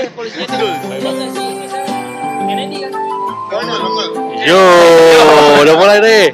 [0.00, 0.60] deh polisinya kan.
[4.40, 4.62] Yo,
[5.60, 6.26] udah mulai deh.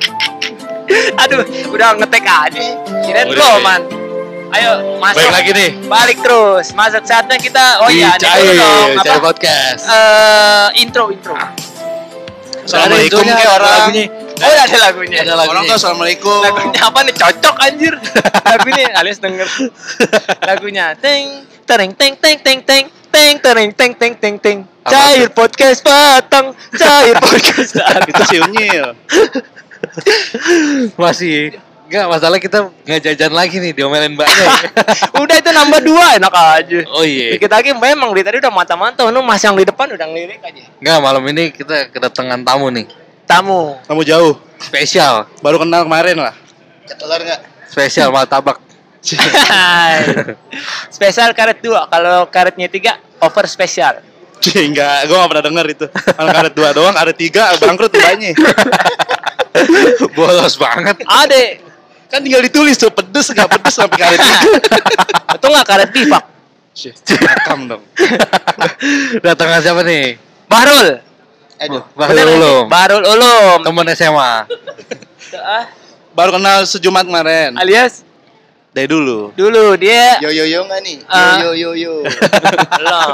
[1.18, 1.42] Aduh,
[1.74, 2.62] udah ngetek aja.
[3.02, 3.82] Kirain lo, man.
[4.54, 5.26] Ayo, masuk.
[5.26, 5.70] Balik lagi nih.
[5.90, 6.70] Balik terus.
[6.70, 9.14] Masuk saatnya kita oh iya, ada dulu dong apa?
[9.18, 9.82] Podcast.
[9.90, 11.34] Eh, intro intro.
[12.62, 13.90] Assalamualaikum ada orang.
[13.90, 14.06] lagunya.
[14.36, 15.18] Oh, iya, ada lagunya.
[15.26, 15.50] Ada lagunya.
[15.50, 16.38] Orang tuh assalamualaikum.
[16.46, 17.14] Lagunya apa nih?
[17.18, 17.94] Cocok anjir.
[18.54, 19.48] Lagu ini alias denger.
[20.48, 22.84] Lagunya teng tereng teng teng teng teng
[23.16, 24.58] teng tereng teng teng teng teng.
[24.84, 27.72] Apa Cair podcast batang, cair podcast.
[28.04, 28.92] Itu si Unyil.
[31.00, 31.56] Masih
[31.86, 34.74] Enggak, masalah kita nggak jajan lagi nih, diomelin banyak.
[35.22, 36.82] Udah itu nambah dua enak aja.
[36.90, 37.38] oh iya.
[37.38, 40.66] Dikit lagi memang di tadi udah mata-mata, nu mas yang di depan udah ngelirik aja.
[40.82, 42.90] Enggak, malam ini kita kedatangan tamu nih.
[43.30, 43.78] Tamu.
[43.86, 44.34] Kamu jauh.
[44.58, 46.34] Spesial, Baru kenal kemarin lah.
[46.90, 47.40] Ketelar nggak?
[47.70, 48.58] spesial martabak.
[50.90, 54.00] spesial karet dua, kalau karetnya tiga over spesial.
[54.40, 55.86] Cih, enggak, gue gak pernah denger itu.
[55.90, 58.36] Kalau karet dua doang, ada tiga, bangkrut tibanya.
[60.16, 61.00] Bolos banget.
[61.08, 61.64] Ade,
[62.06, 64.40] Kan tinggal ditulis tuh, pedes nggak pedes sampai karet tiga.
[65.36, 66.24] itu nggak karet bifak.
[67.18, 67.82] Rekam dong.
[69.24, 70.14] Datangan siapa nih?
[70.46, 71.02] Bahrul.
[71.56, 71.82] Aduh.
[71.98, 72.64] Bahrul Ulum.
[72.70, 73.58] Bahrul Ulum.
[73.64, 74.32] Temen SMA.
[75.34, 75.66] Ah,
[76.14, 77.58] Baru kenal sejumat kemarin.
[77.58, 78.05] alias
[78.76, 79.32] Dari dulu.
[79.32, 80.96] dulu dia Yo yo yo nggak nih?
[81.00, 81.36] Yo Ah.
[81.40, 81.94] yo yo yo.
[82.76, 83.12] belum.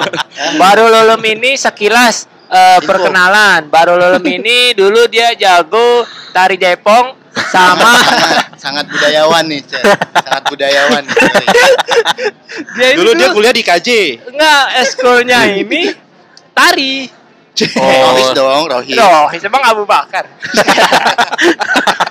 [0.58, 2.91] Baru Ulum ini sekilas eh, Info.
[2.91, 3.70] perkenalan.
[3.70, 6.02] Baru Ulum ini dulu dia jago
[6.34, 7.14] tari Jepong
[7.46, 9.82] sama sangat, sangat budayawan nih, Cek.
[10.19, 11.02] Sangat budayawan.
[11.06, 11.16] nih,
[12.74, 13.88] dia ini Dulu dia kuliah di KJ.
[14.28, 15.94] enggak eskulnya ini
[16.58, 17.06] tari.
[17.53, 17.84] Oh.
[17.84, 18.97] Rohis dong, Rohis.
[18.97, 20.25] Loh, emang Abu Bakar.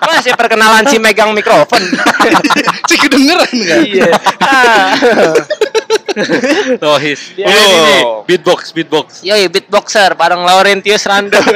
[0.05, 1.81] Masih perkenalan si megang mikrofon.
[2.87, 3.79] Cih, kedengeran nggak?
[3.83, 4.05] iya.
[6.77, 7.33] Rohis.
[7.33, 7.97] Dia Oh, ini
[8.29, 9.25] beatbox, beatbox.
[9.25, 11.41] Yoi, beatboxer bareng Laurentius Rando.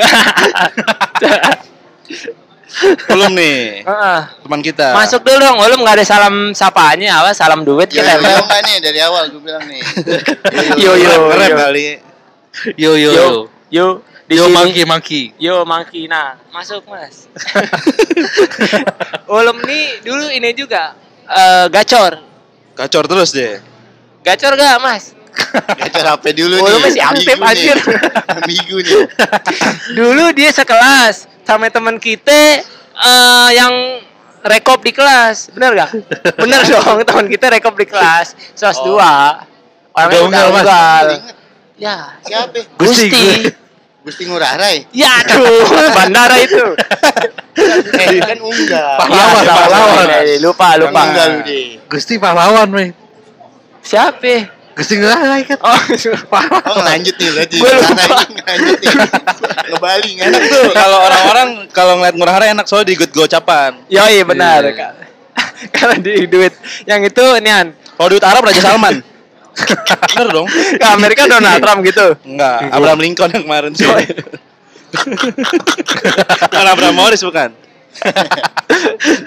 [3.08, 4.20] Belum nih, Heeh.
[4.44, 4.92] teman kita.
[4.92, 7.32] Masuk dulu dong, lu nggak ada salam sapaannya apa?
[7.32, 8.20] Salam duit Yo kita.
[8.20, 9.80] yo yo nggak nih dari awal gue bilang nih.
[10.76, 11.32] Yo, yo.
[11.32, 11.56] Keren yo.
[11.56, 11.86] kali.
[12.76, 13.48] Yo yo Yo, yo.
[13.76, 13.88] Yo,
[14.26, 14.56] di Yo sini.
[14.56, 15.24] monkey monkey.
[15.38, 16.08] Yo, Mangki.
[16.08, 17.28] Nah, masuk mas.
[19.28, 22.22] Ulum nih dulu ini juga eh, gacor.
[22.74, 23.60] Gacor terus deh.
[24.22, 25.12] Gacor gak mas?
[25.80, 26.80] Gacor HP dulu Oh, nih.
[26.82, 27.46] masih aktif, nih.
[27.46, 27.78] anjir.
[28.48, 29.04] Migu nih.
[29.94, 32.64] Dulu dia sekelas sama teman kita
[32.96, 34.02] eh, yang
[34.42, 35.90] rekop di kelas, bener gak?
[36.36, 38.94] Bener dong, teman kita rekop di kelas, sos Oh.
[38.94, 39.42] dua.
[39.92, 40.58] Orangnya Udah unggal, Mas.
[40.60, 41.06] unggal.
[41.08, 41.36] Ingat.
[41.76, 42.60] Ya, Siapa?
[42.76, 43.26] Gusti, Gusti.
[44.06, 44.86] Gusti Ngurah Rai.
[44.94, 46.66] Ya aduh, bandara itu.
[47.56, 49.00] Eh, kan unggah.
[49.00, 50.06] Pahlawan, Ya, pahlawan.
[50.12, 51.08] eh, Lupa, lupa.
[51.08, 51.80] Unggah lu deh.
[51.88, 52.92] Gusti pahlawan, weh.
[53.80, 54.52] Siapa?
[54.76, 55.58] Gusti nggak kan.
[55.64, 55.80] Oh,
[56.68, 57.56] Oh ngelanjut nih berarti.
[57.64, 57.88] Gua lupa.
[57.96, 58.92] Ngurah Rai ngelanjut nih.
[59.72, 60.66] Ngebali nggak enak tuh.
[60.76, 63.72] Kalau orang-orang kalau ngeliat Ngurah Rai enak soalnya digut gocapan.
[63.88, 64.62] Yoi benar.
[64.68, 64.74] Iya.
[64.76, 64.92] Kak.
[65.72, 69.00] Karena di duit yang itu nian Kalau di Arab Raja Salman.
[70.12, 70.48] Bener dong.
[70.76, 72.16] ke Amerika Donald Trump gitu.
[72.24, 73.88] Enggak, Abraham Lincoln yang kemarin sih.
[76.46, 77.52] bukan Abraham Morris bukan.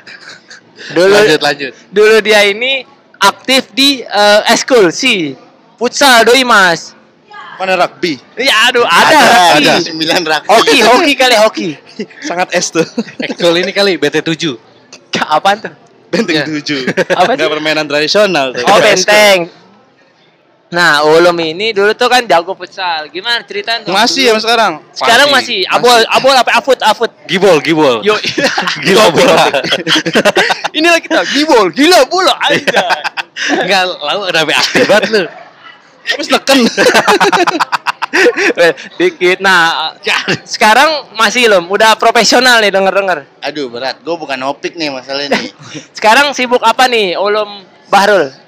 [0.89, 1.73] Dulu Lanjut lanjut.
[1.91, 2.81] dulu dia ini
[3.19, 5.37] aktif di eh, eskul si
[5.77, 6.97] futsal doi mas.
[7.59, 8.17] Mana rugby?
[8.39, 9.19] Ya aduh ada, Ada,
[9.53, 9.67] hoki.
[9.67, 9.73] ada.
[9.83, 10.47] Sembilan rakyat.
[10.49, 11.69] Hoki, hoki kali hoki.
[12.23, 12.87] Sangat es tuh.
[13.19, 14.55] Actual ini kali BT7.
[15.19, 15.73] Apaan tuh?
[16.09, 16.45] Benteng Ya.
[16.47, 16.87] 7.
[17.11, 17.53] Apa Enggak sih?
[17.53, 18.63] permainan tradisional tuh.
[18.65, 19.51] Oh benteng.
[20.69, 23.09] Nah, Ulum ini dulu tuh kan jago futsal.
[23.09, 23.97] Gimana ceritain dong?
[23.97, 24.85] Masih ya sekarang.
[24.93, 25.77] Sekarang masih, Masih.
[25.81, 27.11] abol abol apa afut afut.
[27.25, 28.05] Gibol, gibol.
[28.05, 28.21] Yo.
[28.85, 29.49] Gila bola.
[30.77, 32.85] Inilah kita gibol, gila bola aja.
[33.65, 35.23] Enggak, lalu udah aktif banget lu.
[36.05, 36.59] Terus neken.
[39.01, 39.39] Dikit.
[39.41, 39.93] Nah,
[40.45, 43.25] sekarang masih belum, udah profesional nih denger-denger.
[43.41, 44.01] Aduh berat.
[44.05, 45.53] Gue bukan opik nih masalahnya nih.
[45.97, 48.48] Sekarang sibuk apa nih, Ulum Bahrul?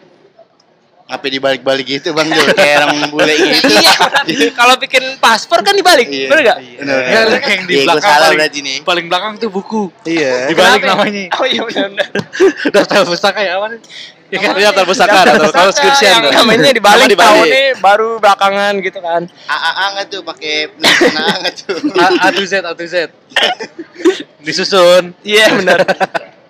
[1.10, 2.54] Apa dibalik-balik gitu bang Jul?
[2.54, 3.66] Kayak orang bule gitu.
[4.30, 6.30] iya, kalau bikin paspor kan dibalik, Iya.
[6.30, 6.58] bener gak?
[6.78, 6.98] Bener.
[7.02, 8.76] Ya, lu yang di Iya, belakang salah paling, nih.
[8.80, 9.90] paling belakang tuh buku.
[10.06, 10.46] Iya.
[10.46, 11.02] Dibalik Kenapa?
[11.02, 11.24] namanya.
[11.34, 12.08] Oh iya benar.
[12.74, 13.74] Daftar pustaka ya apa?
[14.30, 14.54] Ya kan?
[14.54, 16.32] Iya, daftar pustaka, daftar kalau skripsian yang tuh.
[16.38, 17.34] namanya dibalik, Nama dibalik.
[17.34, 19.22] tahunnya baru belakangan gitu kan.
[19.26, 21.10] AA nggak tuh pakai penulisan
[21.42, 21.76] nggak tuh?
[21.98, 22.94] A, A to Z, A to Z.
[24.46, 25.12] Disusun.
[25.20, 25.82] Iya benar.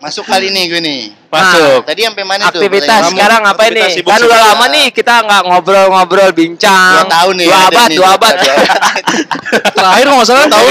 [0.00, 1.00] Masuk kali nih gue nih.
[1.28, 1.84] Masuk.
[1.84, 2.56] Tadi sampai mana tuh?
[2.56, 3.96] Aktivitas sekarang apa aktivitas nih?
[4.00, 7.04] sibuk Kan udah lama nih kita nggak ngobrol-ngobrol bincang.
[7.04, 7.46] Dua tahun nih.
[7.46, 8.34] Dua abad, dua abad.
[9.76, 10.68] Terakhir nggak salah tahun.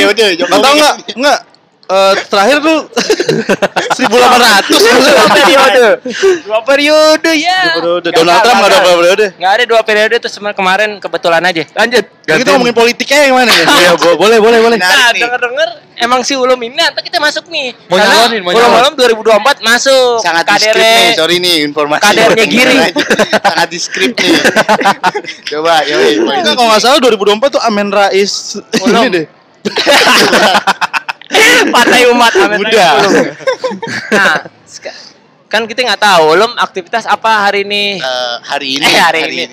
[0.50, 0.96] Tahu nggak?
[1.14, 1.40] Nggak.
[1.90, 2.80] Eh, terakhir tuh
[4.00, 4.10] 1800
[4.80, 5.86] dua periode.
[6.42, 7.60] Dua periode ya.
[7.76, 8.08] Periode.
[8.12, 9.26] Donald Trump nggak ada dua periode.
[9.36, 11.64] Nggak ada dua periode itu cuma kemarin kebetulan aja.
[11.76, 12.06] Lanjut.
[12.22, 13.50] Kita ngomongin politiknya yang mana?
[13.50, 14.78] Iya, bo- boleh, boleh, boleh.
[14.78, 15.18] Nah, nih.
[15.20, 15.70] denger-denger
[16.00, 17.74] emang si Ulum ini nanti kita masuk nih.
[17.86, 18.82] Mau Karena nyalonin, mau Ulum nyalon.
[18.86, 18.94] Ulum
[19.26, 20.14] 2024 masuk.
[20.22, 22.78] sangat di Kadere- script nih sorry nih informasi Kadernya Giri.
[23.50, 24.32] sangat di script nih
[25.50, 28.34] coba yoi Enggak kalau nggak salah 2024 tuh Amin Rais
[28.80, 29.26] ini deh.
[31.76, 32.92] Partai umat Amin Udah.
[32.94, 33.26] Rais Ulum.
[34.12, 34.36] Nah,
[35.50, 37.98] kan kita nggak tahu Ulum aktivitas apa hari ini.
[37.98, 39.44] Eh, hari ini Eh, hari ini.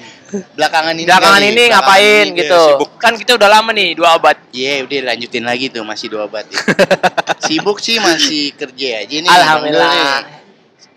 [0.59, 2.61] belakangan ini Belakangan ini belakangan ngapain ini gitu.
[2.67, 4.37] sibuk Kan kita udah lama nih, dua abad.
[4.51, 6.59] Iya, udah lanjutin lagi tuh masih dua abad ya.
[7.47, 9.31] Sibuk sih masih kerja aja nih.
[9.31, 10.46] Alhamdulillah.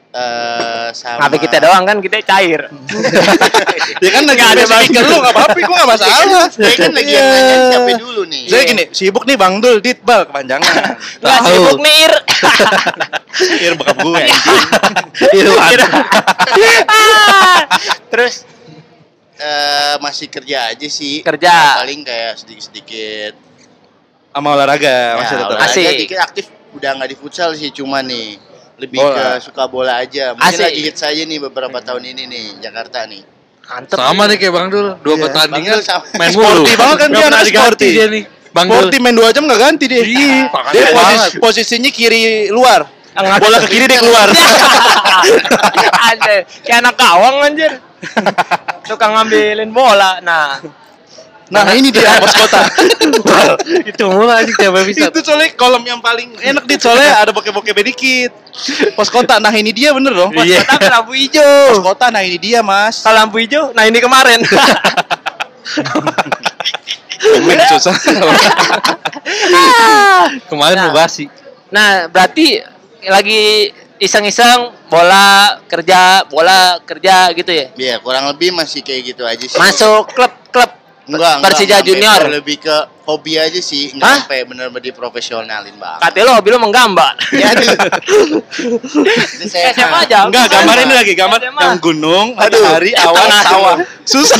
[0.09, 2.65] Eh, sama Tapi kita doang kan kita cair.
[3.99, 6.47] Ya kan lagi ada speaker lu enggak apa-apa, gua enggak masalah.
[6.55, 8.43] Saya kan lagi yang nanya siapa dulu nih.
[8.47, 10.73] Saya gini, sibuk nih Bang Dul, Ditbal kepanjangan.
[11.21, 11.49] Nggak Tahu.
[11.51, 12.13] sibuk nih Ir.
[13.59, 14.39] Ir bokap gue anjing.
[15.35, 15.81] Ir.
[18.09, 18.35] Terus
[19.39, 21.23] Eh, masih kerja aja sih.
[21.23, 21.79] Kerja.
[21.79, 23.39] Paling kayak sedikit-sedikit.
[24.29, 25.49] Sama olahraga masih Ya, tetap.
[25.49, 25.95] olahraga Asik.
[25.97, 28.35] dikit aktif udah nggak di futsal sih cuma nih
[28.79, 29.35] lebih Bola.
[29.35, 30.31] ke suka bola aja.
[30.31, 30.63] Mungkin Asik.
[30.65, 33.21] lagi hits aja nih beberapa tahun ini nih Jakarta nih.
[33.61, 33.95] mantep.
[33.95, 35.23] Sama nih kayak Bang Dul, dua Iya.
[35.23, 36.03] pertandingan Bang Dul sama.
[36.17, 36.79] main Sporty mulu.
[36.79, 37.87] banget kan dia anak sporty.
[37.91, 38.23] dia nih.
[38.49, 38.73] Bang Dul.
[38.81, 40.01] Sporty main 2 jam nggak ganti dia.
[40.01, 41.29] Iya, Dia posis- banget.
[41.37, 42.81] posisinya kiri luar.
[43.13, 44.25] Bola ke kiri dia keluar.
[46.09, 47.71] anjir, kayak anak gawang anjir.
[48.89, 50.17] Suka ngambilin bola.
[50.19, 50.57] Nah,
[51.49, 52.61] Nah, ini dia pos kota.
[53.81, 55.09] Itu mulu anjing tiap episode.
[55.09, 58.29] itu soalnya kolom yang paling enak dit soalnya ada bokeh-bokeh dikit.
[58.93, 59.41] Pos kota.
[59.41, 60.29] Nah, ini dia bener dong.
[60.29, 60.61] Pos Iya.
[60.61, 61.81] tapi lampu Pos hijau.
[61.81, 62.13] kota.
[62.13, 63.01] Nah, ini dia, Mas.
[63.01, 64.45] Kalau lampu hijau, nah ini kemarin.
[67.19, 67.95] Komen susah.
[70.47, 70.93] Kemarin Nah.
[70.93, 71.25] basi.
[71.69, 72.61] nah, berarti
[73.05, 77.67] lagi iseng-iseng bola kerja, bola kerja gitu ya.
[77.73, 79.57] Iya, kurang lebih masih kayak gitu aja sih.
[79.57, 80.78] Masuk klub-klub Enggak,
[81.09, 82.21] enggak, Persija enggak Junior.
[82.31, 83.95] lebih ke hobi aja sih, Hah?
[83.95, 85.97] enggak sampai benar-benar diprofesionalin, Bang.
[85.99, 87.13] Katanya lo hobi lo menggambar.
[87.33, 87.69] Ya, aduh.
[89.33, 90.23] Itu Eh, siapa aja?
[90.23, 91.61] Enggak, gambar ini lagi gambar SMA.
[91.63, 92.61] yang gunung, Aduh.
[92.61, 93.75] matahari, awan, sawah.
[94.03, 94.39] Susah.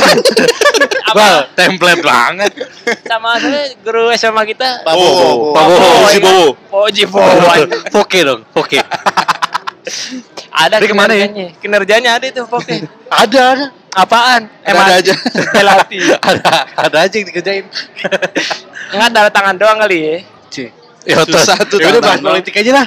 [1.10, 2.52] Bal, template banget.
[3.02, 4.82] Sama saya guru SMA kita.
[4.82, 5.50] Pak Oh, Bowo.
[5.52, 6.46] Pak Bowo, si Bowo.
[6.70, 7.50] Poji Bowo.
[7.90, 8.78] Poke dong, poke.
[10.50, 10.86] Ada ya?
[10.86, 11.46] kinerjanya.
[11.58, 12.86] Kinerjanya ada itu pokoknya.
[13.08, 13.66] Ada, ada.
[13.90, 14.46] Apaan?
[14.62, 15.14] Ada-ada aja.
[15.50, 15.98] Pelati.
[16.30, 17.64] Ada, ada aja yang dikerjain.
[18.94, 20.16] Enggak tanda tangan doang kali ya.
[20.50, 20.68] Cie.
[21.08, 22.86] Ya, Susah tuh Ya udah bahas politik aja lah.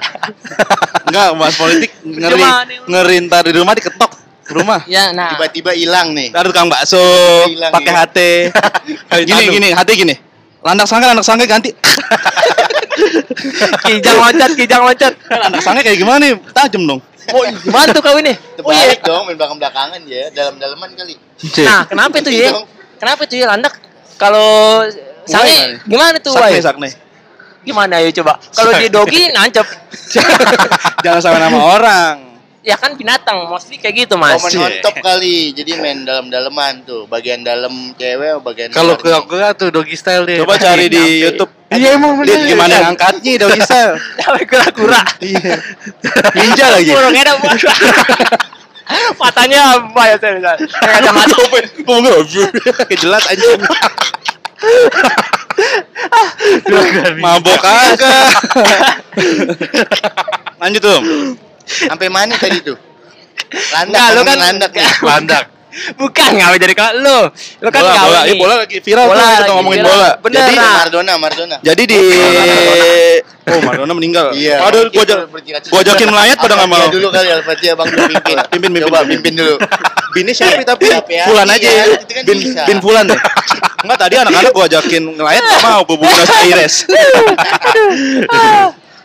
[1.07, 2.39] Enggak, bahas politik ngeri.
[2.39, 2.77] Gimana nih?
[2.87, 4.11] Ngeri ntar di rumah diketok
[4.43, 4.81] ke rumah.
[4.87, 5.35] Ya, nah.
[5.35, 6.31] Tiba-tiba hilang nih.
[6.31, 7.03] Ntar tukang bakso,
[7.71, 7.99] pakai ya.
[8.03, 8.17] HT.
[9.27, 10.15] gini, gini, HT gini.
[10.63, 11.71] Landak sangka, landak sangka ganti.
[13.83, 15.13] kijang loncat, kijang loncat.
[15.27, 16.33] Landak sangka kayak gimana nih?
[16.55, 16.99] Tajam dong.
[17.31, 18.35] Oh, gimana tuh kau ini?
[18.59, 18.91] Oh iya.
[18.91, 21.15] Terbalik dong, main belakang-belakangan ya, dalam-dalaman kali.
[21.63, 22.51] Nah, kenapa itu ya?
[22.99, 23.73] Kenapa itu ya landak?
[24.19, 24.83] Kalau
[25.23, 26.59] sange gimana tuh, Sakne, Wai?
[26.59, 26.89] sakne.
[27.63, 28.43] Gimana ayo coba?
[28.51, 29.63] Kalau dia dogi nancep.
[31.03, 32.32] Jangan sama nama orang.
[32.63, 34.39] Ya kan binatang, mostly kayak gitu, Oh, Mas.
[34.39, 35.51] main on top kali.
[35.51, 37.03] Jadi main dalam-dalaman tuh.
[37.11, 40.39] Bagian dalam cewek atau bagian Kalau aku tuh doggy style deh.
[40.39, 41.27] Coba cari di.
[41.27, 41.51] YouTube.
[41.73, 42.49] Iya emang Lihat bener.
[42.55, 43.99] gimana ngangkatnya doggy style.
[44.15, 45.03] Sampai kura-kura.
[45.19, 45.59] Iya.
[46.39, 46.91] Ninja lagi.
[46.95, 47.33] Burung ada
[49.19, 50.55] Matanya apa ya saya misal?
[50.63, 51.35] Kacamata.
[51.83, 52.87] Enggak?
[52.87, 53.59] Kejelas anjing.
[57.19, 58.27] Mabok kagak.
[60.63, 60.99] Lanjut tuh.
[61.65, 62.77] Sampai mana tadi tuh?
[63.73, 64.87] Landak, lu kan- landak nih.
[65.09, 65.43] Landak.
[65.97, 67.19] Bukan ngapa jadi kalau lu.
[67.59, 68.19] Lu kan bola, bola.
[68.23, 69.89] Iya, bola lagi viral Bola tuh kita ngomongin viral.
[69.89, 70.09] bola.
[70.21, 70.73] Bener, Jadi nah.
[70.77, 71.55] Maradona, Maradona.
[71.59, 71.99] jadi di
[73.43, 74.25] Oh, Maradona meninggal.
[74.31, 74.61] Iya.
[74.63, 75.17] Aduh, gua ajak
[75.67, 76.77] gua ajakin melayat pada enggak mau.
[76.77, 78.35] Al-Fatihah dulu kali Al-Fatihah Bang dulu pimpin.
[78.37, 79.33] Pimpin, pimpin, Coba pimpin.
[79.33, 79.55] dulu.
[80.13, 81.25] Binnya siapa tapi Siapa ya?
[81.25, 81.69] Fulan Iya, aja.
[81.97, 83.05] itu kan Bin bin Fulan.
[83.81, 86.73] Enggak tadi anak-anak gua ajakin ngelayat enggak mau ke Buenos Aires.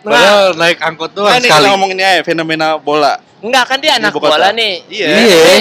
[0.00, 1.58] Padahal naik angkot doang Nah, ini sekali.
[1.60, 3.18] kita ngomongin ya fenomena bola.
[3.38, 4.74] Enggak kan dia anak bola nih.
[4.86, 5.06] Iya.
[5.08, 5.58] Jadi,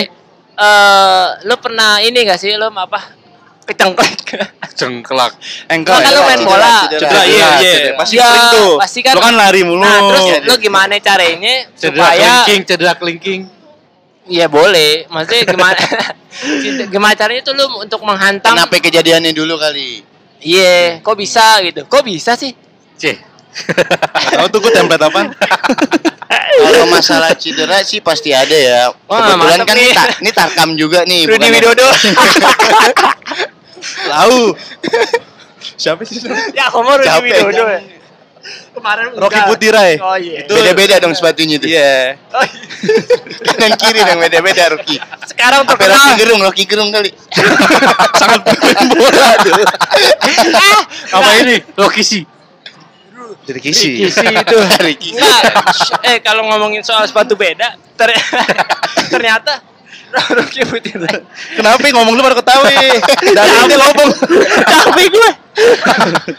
[0.55, 3.01] eh lu pernah ini gak sih lu apa?
[3.63, 4.15] Kecengklek.
[4.73, 5.33] Cengkelak.
[5.67, 6.09] Engkel Kan ya.
[6.09, 6.75] lu main cedera, bola.
[6.81, 6.99] cedera.
[7.01, 8.73] Cedera iya iya pasti Ya, sering tuh.
[8.79, 9.81] pasti kan- Lu kan lari mulu.
[9.81, 13.41] Nah, terus Iya, lu gimana caranya Cedera supaya kelingking, cedera kelingking.
[14.25, 15.03] Iya boleh.
[15.07, 15.83] Maksudnya gimana
[16.93, 20.03] gimana caranya tuh lu untuk menghantam Kenapa kejadiannya dulu kali?
[20.39, 21.83] Iya, kok bisa gitu?
[21.83, 22.53] Kok bisa sih?
[22.95, 23.19] Cih.
[24.29, 25.27] Tahu tuh gua template apaan?
[26.57, 28.89] Kalau masalah cedera sih pasti ada ya.
[29.05, 29.83] Wah, Kebetulan kan nih.
[29.83, 31.25] ini, ta- ini tarkam juga nih.
[31.25, 31.87] Rudi Widodo.
[34.07, 34.41] Tahu.
[35.81, 36.17] Siapa sih?
[36.51, 37.63] ya, kamu Rudi Widodo.
[37.67, 37.79] ya.
[38.73, 39.41] Kemarin Rocky.
[39.43, 39.93] Putirai.
[39.99, 40.45] Oh iya.
[40.45, 41.67] Itu- Beda-beda dong sepatunya tuh.
[41.67, 42.15] Iya.
[42.31, 42.61] Oh, iya.
[43.43, 44.95] Kanan kiri dong beda-beda Rocky.
[45.25, 46.15] Sekarang Apa Rocky terkenal.
[46.15, 47.09] Gerung, Rocky Gerung kali.
[48.21, 49.63] Sangat main bola dulu.
[51.11, 51.55] Apa ini?
[51.75, 52.23] Rocky sih.
[53.43, 53.89] Jadi kisi.
[53.99, 54.57] Kisi itu.
[54.79, 55.09] Ricky.
[55.13, 55.41] Enggak.
[56.03, 58.15] eh kalau ngomongin soal sepatu beda, ter-
[59.13, 59.61] ternyata
[60.07, 61.19] Rocky Putirai.
[61.53, 62.71] Kenapa ngomong lu baru ketahui?
[63.27, 64.09] Dari ini ngomong.
[64.63, 65.29] Capek gue.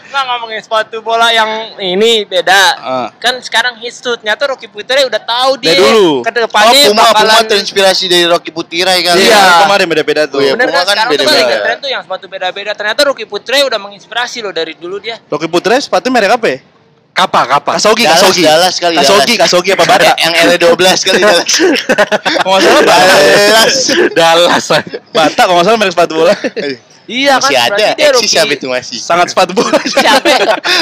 [0.09, 2.61] Nggak ngomongin sepatu bola yang ini beda.
[2.75, 3.07] Ah.
[3.21, 4.17] Kan sekarang hits tuh.
[4.17, 5.75] Ternyata Rocky Putirai udah tahu dia.
[5.75, 6.25] Dari dulu.
[6.25, 9.21] Ke Oh, depannya Puma, Puma bakalan terinspirasi dari Rocky Putirai kali.
[9.21, 10.39] Iya, kemarin beda-beda tuh.
[10.39, 10.53] Oh, iya.
[10.57, 11.55] Bener Puma kan kan sekarang tuh beda-beda.
[11.61, 12.71] tren tuh yang sepatu beda-beda.
[12.73, 15.21] Ternyata Rocky Putirai udah menginspirasi loh dari dulu dia.
[15.29, 16.59] Rocky Putra sepatu merek apa ya?
[17.19, 17.71] Kapa, kapa.
[17.75, 18.41] Kasogi, Dallas, Kasogi.
[18.47, 19.51] Dallas kali, Kasogi, Dallas.
[19.51, 20.11] Kasogi apa Bata?
[20.15, 21.51] Yang L12 kali Dallas.
[22.43, 23.19] Kalau nggak salah.
[23.35, 23.75] Dallas.
[24.15, 24.65] Dallas.
[25.11, 26.33] Bata kalau nggak salah merek sepatu bola.
[27.09, 27.73] Iya Masih ada.
[27.73, 28.97] berarti dia Eksis siapa itu masih?
[29.01, 29.81] Sangat sepatu bola.
[29.81, 30.29] Siapa?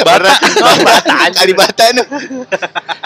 [0.04, 0.34] Bata.
[0.62, 0.94] Bata.
[1.34, 1.84] Kali Bata.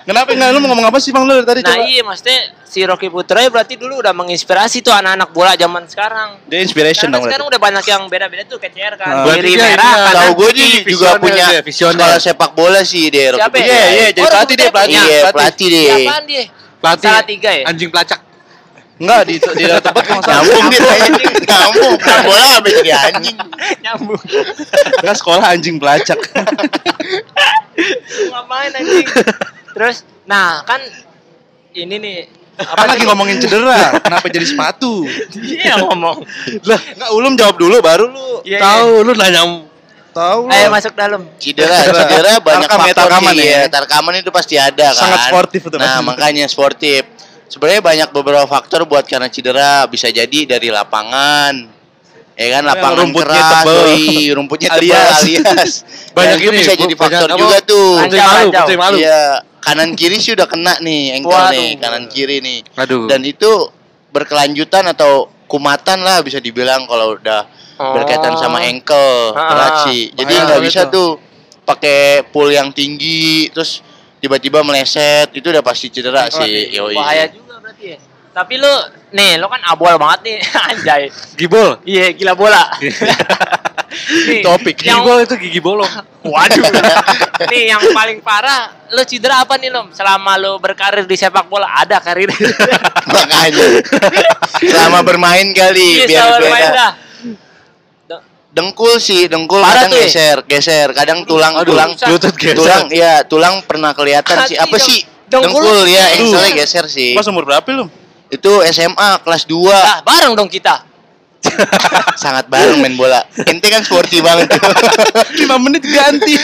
[0.03, 1.85] Kenapa enggak lu mau ngomong apa sih Bang lu dari tadi Nah coba?
[1.85, 2.39] iya maksudnya
[2.71, 6.39] si Rocky Putirai berarti dulu udah menginspirasi tuh anak-anak bola zaman sekarang.
[6.47, 7.27] Dia inspiration Karena dong.
[7.27, 7.51] sekarang berarti.
[7.51, 9.07] udah banyak yang beda-beda tuh kayak CR kan.
[9.11, 9.23] Ah.
[9.27, 10.87] Berarti Kiri dia merah kanan Tahu gue dia kiri.
[10.87, 11.99] juga punya dia, visioner.
[11.99, 13.65] sekolah sepak bola sih dia Rocky ya?
[13.67, 14.95] Iya, iya, jadi Oh, pelatih dia, pelatih.
[14.95, 15.83] Iya, pelatih deh.
[15.83, 16.43] Siapaan dia?
[16.79, 17.09] Pelatih.
[17.11, 17.63] Salah tiga ya?
[17.67, 18.19] Anjing pelacak.
[19.01, 20.39] Enggak di di dalam tempat nggak salah.
[20.39, 20.81] Nyambung dia.
[21.43, 21.93] Nyambung.
[21.99, 23.37] Main bola apa jadi anjing?
[23.83, 24.21] Nyambung.
[25.03, 26.19] Enggak sekolah anjing pelacak.
[28.31, 29.07] Ngapain anjing?
[29.71, 30.79] Terus, nah kan
[31.73, 32.17] ini nih
[32.59, 33.93] Apa lagi ngomongin cedera?
[34.05, 35.07] Kenapa jadi sepatu?
[35.31, 36.25] Dia yang ngomong.
[36.67, 38.43] Lah, enggak ulum jawab dulu baru lu.
[38.43, 39.43] Iya, Tahu lu nanya
[40.11, 40.51] Tahu.
[40.51, 41.23] Ayo masuk dalam.
[41.39, 43.47] Cedera, cedera banyak Tarkam ya, faktor tarkaman ya.
[43.47, 43.59] ya.
[43.71, 44.99] Tarkaman itu pasti ada kan.
[45.07, 47.07] Sangat sportif itu, Nah, makanya sportif.
[47.47, 51.79] Sebenarnya banyak beberapa faktor buat karena cedera bisa jadi dari lapangan.
[52.35, 53.75] Ya kan lapangan rumputnya keras, tebel.
[53.75, 55.15] doi, rumputnya tebel Alias.
[55.23, 55.71] alias.
[56.17, 57.91] Banyak Dan itu ini, bisa jadi banyak faktor juga tuh.
[58.03, 58.97] Putri malu, putri malu.
[58.99, 59.23] Iya,
[59.61, 61.53] kanan kiri sih udah kena nih engkel Waduh.
[61.53, 62.59] nih, kanan kiri nih.
[62.75, 63.05] Aduh.
[63.05, 63.69] Dan itu
[64.09, 67.97] berkelanjutan atau kumatan lah bisa dibilang kalau udah Oh.
[67.97, 70.09] berkaitan sama engkel Ah, berat sih.
[70.11, 71.17] Jadi nggak bisa tuh.
[71.61, 73.79] pakai pull yang tinggi terus
[74.17, 76.69] tiba-tiba meleset itu udah pasti cedera sih.
[76.69, 76.93] Yoi.
[76.93, 77.97] Bahaya juga berarti ya.
[78.31, 78.73] Tapi lu
[79.11, 80.37] nih, lu kan abol banget nih,
[80.69, 81.03] anjay.
[81.33, 81.79] Gibol.
[81.83, 82.63] Iya, gila bola.
[84.27, 84.81] nih, Topik.
[84.83, 85.89] yang Gibol itu gigi bolong.
[86.23, 86.63] Waduh.
[87.51, 89.89] nih yang paling parah, lu cedera apa nih, Lom?
[89.91, 92.29] Selama lu berkarir di sepak bola, ada karir.
[93.11, 93.65] Makanya.
[94.61, 96.53] Selama bermain kali Iya, biar selalu beda.
[96.53, 96.91] main dah.
[98.51, 100.07] Dengkul sih, dengkul Parah kadang tuh ya?
[100.11, 100.87] geser, geser.
[100.91, 102.59] Kadang tulang Aduh, tulang lutut geser.
[102.59, 104.59] tulang iya, tulang pernah kelihatan sih.
[104.59, 104.83] Apa dong.
[104.91, 104.99] sih?
[105.31, 105.55] Dengkul.
[105.55, 107.15] Dengkul ya, engselnya geser sih.
[107.15, 107.87] Pas umur berapa lu?
[108.27, 109.55] Itu SMA kelas 2.
[109.71, 110.83] Nah, bareng dong kita.
[112.15, 113.19] Sangat bareng main bola.
[113.43, 114.47] Ente kan sporty banget.
[115.41, 116.35] 5 menit ganti.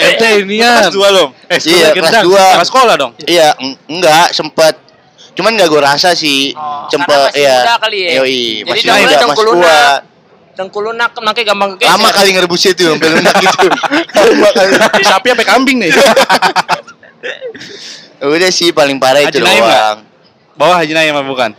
[0.00, 0.80] Ente ini ya.
[0.80, 1.24] Kelas 2 lu.
[1.46, 2.30] Eh, iya, kelas 2.
[2.30, 3.12] Kelas sekolah dong.
[3.22, 4.74] Iya, eng- enggak sempet
[5.34, 6.54] Cuman gak gue rasa sih.
[6.54, 7.66] Oh, Sempet ya.
[7.66, 8.22] muda kali ya?
[8.22, 9.66] Yoi, Jadi masih muda, dengkul masih lunak.
[9.66, 10.00] kuat.
[10.54, 11.90] Dengkul lunak, makanya gampang kegeser.
[11.90, 13.66] Lama kali ngerebusnya tuh, sampai lunak gitu.
[14.14, 14.70] Lama kali.
[15.02, 15.90] Sapi apa kambing nih?
[18.24, 19.98] Udah sih paling parah itu Haji Naim doang.
[20.54, 21.50] Bawah Haji Naim bukan?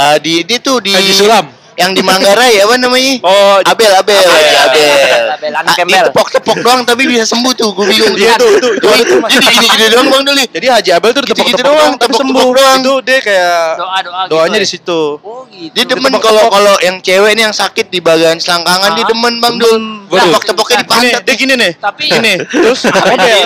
[0.00, 1.46] Ah, di dia tuh di Haji Sulam.
[1.80, 3.24] Yang di Manggarai apa namanya?
[3.24, 4.92] Oh, Abel, Abel, Abel, Abel.
[5.00, 6.04] Abel, anak Ah, gembel.
[6.04, 9.84] Ditepok-tepok doang tapi bisa sembuh tuh, gue bingung Iya tuh, tuh, itu, itu, jadi gini-gini
[9.88, 10.44] doang Bang Duli.
[10.46, 12.50] Jadi Haji Abel tuh tepok-tepok doang, tapi tepok-tepok sembuh.
[12.52, 12.78] doang.
[12.78, 14.62] Itu dia kayak Doa-doa gitu doanya ya?
[14.62, 15.00] di situ.
[15.18, 15.72] Oh gitu.
[15.72, 19.34] Dia demen kalau kalau yang cewek nih yang sakit di bagian selangkangan dia Ah, demen
[19.38, 19.78] Bang Dul.
[20.06, 20.20] Waduh.
[20.26, 21.22] Tepok-tepoknya di Gini, pantat.
[21.22, 21.72] dia gini nih.
[21.78, 23.40] Tapi Gini, terus ngobel.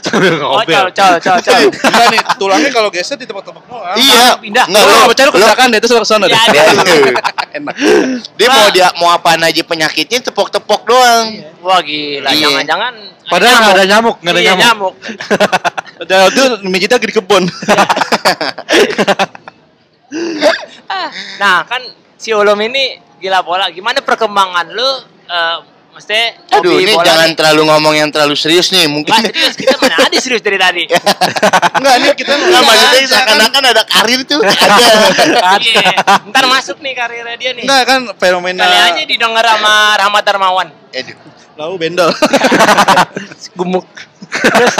[0.00, 0.72] Sambil Oh, ngobel.
[0.72, 1.60] cal, cal, cal, cal.
[1.64, 3.94] Enggak nih, tulangnya kalau geser ditepok-tepok doang.
[3.94, 4.64] Iya, pindah.
[4.64, 6.32] Enggak, Lo percaya lu kecelakaan deh, terus lo ke sana deh.
[6.32, 6.62] Ya, Dia,
[7.54, 7.74] Enak.
[8.34, 11.26] dia mau dia mau apaan aja penyakitnya tepok-tepok doang.
[11.64, 12.48] Wah gila, Iya.
[12.48, 12.94] jangan-jangan
[13.24, 14.94] Padahal nggak ada nyamuk, nggak ada Iya, nyamuk.
[16.08, 17.44] Dan itu mijitnya di kebun.
[21.42, 21.82] Nah, kan
[22.14, 23.66] si Ulum ini gila bola.
[23.72, 24.88] Gimana perkembangan lu
[25.26, 25.58] eh
[25.94, 26.18] mesti
[26.50, 27.36] Aduh, ini bola jangan nih?
[27.38, 28.90] terlalu ngomong yang terlalu serius nih.
[28.90, 30.84] Mungkin Nggak serius, kita mana ada serius dari tadi.
[31.78, 35.56] Enggak, ini kita Enggak maksudnya seakan-akan ada karir tuh ada.
[35.62, 35.90] Iya,
[36.34, 37.62] ntar masuk nih karirnya dia nih.
[37.62, 40.68] Enggak kan fenomena Kali aja didengar sama Rahmat Darmawan.
[40.90, 41.16] Aduh.
[41.54, 42.10] lau bendol.
[43.54, 43.86] Gemuk.
[44.34, 44.74] Terus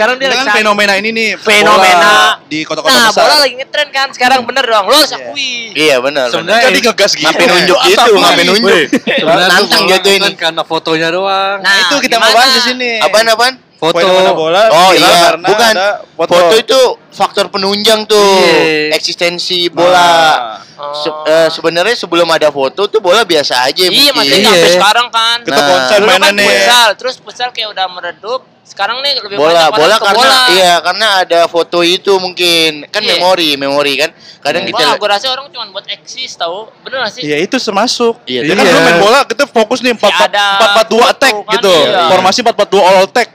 [0.00, 1.30] sekarang dia kan fenomena ini nih.
[1.36, 2.00] Fenomena.
[2.00, 3.20] bola di kota-kota Nah, besar.
[3.20, 4.84] bola lagi ngetren kan sekarang bener dong.
[4.88, 5.76] Lo harus akui.
[5.76, 6.32] Iya benar.
[6.32, 7.26] Sebenarnya Jadi ngegas gitu.
[7.28, 8.78] Ngapain nunjuk gitu, ngapain nunjuk.
[8.96, 10.30] Sebenarnya Nantang bola ini.
[10.34, 11.58] karena fotonya doang.
[11.60, 12.38] Nah, itu kita mau gimana?
[12.40, 12.90] bahas di sini.
[12.98, 13.54] Apaan apaan?
[13.80, 13.96] Foto.
[13.96, 15.72] fenomena bola Oh iya, karena bukan.
[15.72, 16.52] ada Foto.
[16.52, 18.92] itu faktor penunjang tuh Iya.
[18.92, 19.96] eksistensi bola.
[19.96, 24.12] Nah, Se- eh, sebenarnya sebelum ada foto tuh bola biasa aja Iya, mungkin.
[24.14, 24.52] maksudnya Iya.
[24.52, 25.36] sampai sekarang kan.
[25.42, 25.88] Kita Nah.
[25.88, 26.44] kan mainan nih.
[26.46, 28.40] futsal, terus futsal kayak udah meredup.
[28.62, 30.38] Sekarang nih lebih bola banyak bola karena bola.
[30.52, 33.16] iya karena ada foto itu mungkin kan Iya.
[33.16, 36.70] memori memori kan kadang Wah, kita gue rasa orang cuma buat eksis tahu.
[36.84, 37.22] Bener gak sih?
[37.24, 38.22] Iya itu termasuk.
[38.24, 38.70] Iya, Ya kan iya.
[38.70, 41.74] dulu main bola kita fokus nih 4 Kayak ada 4 2 attack foto kan, gitu.
[41.82, 42.00] iya.
[42.06, 43.28] Formasi 4 4 2 all attack.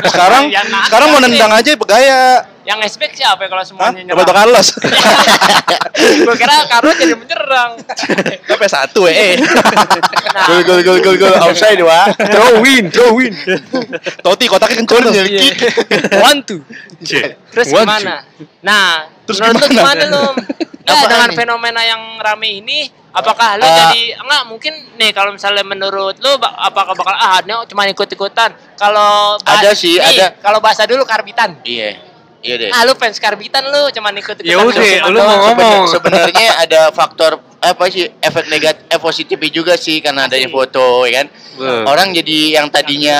[0.00, 1.28] Sekarang Yang nangkap sekarang mau nih.
[1.28, 2.20] nendang aja bergaya.
[2.64, 3.68] Yang expect siapa ya kalau Hah?
[3.68, 4.66] semuanya Roberto Carlos.
[6.24, 7.70] gue kira Carlo jadi menyerang.
[8.44, 9.40] Tapi satu eh.
[10.28, 13.32] Nah, gol gol gol gol gol offside wah Throw in, throw in.
[14.20, 15.12] Toti kotaknya kencur tuh.
[15.16, 15.40] iya.
[16.20, 16.60] One two.
[17.00, 18.24] Terus gimana?
[18.60, 19.96] Nah, Terus menurut gimana?
[19.96, 20.24] gimana lu?
[20.84, 21.36] Nah, dengan nih?
[21.36, 23.74] fenomena yang rame ini, apakah lu Ah.
[23.86, 28.52] jadi enggak mungkin nih kalau misalnya menurut lu ba- apakah bakal ah cuma ikut-ikutan?
[28.74, 30.26] Kalau Ada sih, nih, ada.
[30.38, 31.58] Kalau bahasa dulu karbitan.
[31.62, 31.98] iya
[32.38, 34.46] iya deh Ah, lu fans karbitan lu cuma ikut-ikutan.
[34.46, 35.82] Ya udah, lu mau ngomong.
[35.86, 41.02] Seben- sebenarnya ada faktor apa sih efek negatif eh, positifnya juga sih karena adanya foto
[41.02, 41.26] ya kan
[41.58, 41.82] Betul.
[41.84, 43.18] orang jadi yang tadinya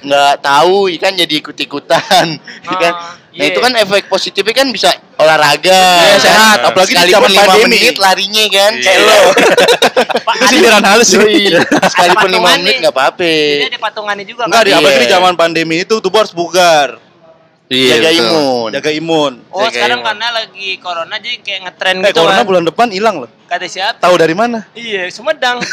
[0.00, 2.26] nggak tahu ya kan jadi ikut ikutan
[2.64, 3.50] ya kan Ah, nah iya.
[3.50, 6.20] itu kan efek positifnya kan bisa olahraga Iya, kan?
[6.20, 6.58] sehat.
[6.64, 7.66] Apalagi di zaman pandemi.
[7.68, 8.84] menit larinya kan Iya.
[8.84, 9.20] kayak lo
[10.34, 11.18] Itu sindiran halus sih.
[11.90, 14.66] Sekalipun lima menit nggak apa-apa Jadi ada patungannya juga Enggak, kan?
[14.66, 14.78] di Iya.
[14.78, 16.98] apalagi di zaman pandemi itu tubuh harus bugar,
[17.76, 18.24] Iya, jaga betul.
[18.24, 19.32] imun jaga imun.
[19.48, 20.06] Oh, Jaga sekarang imun.
[20.06, 22.46] karena lagi corona jadi kayak ngetren Eh, gitu corona kan.
[22.46, 23.28] bulan depan hilang loh.
[23.44, 23.98] Kata siapa?
[23.98, 24.62] Tahu dari mana?
[24.72, 25.58] Iya, Sumedang.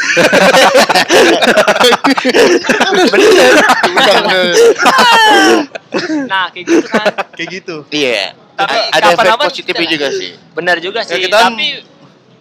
[6.24, 7.06] nah, kayak gitu kan.
[7.32, 7.76] Kayak gitu.
[7.90, 11.68] iya Tapi ada efek positifnya kita- juga sih Benar juga Ya, sih, kita tapi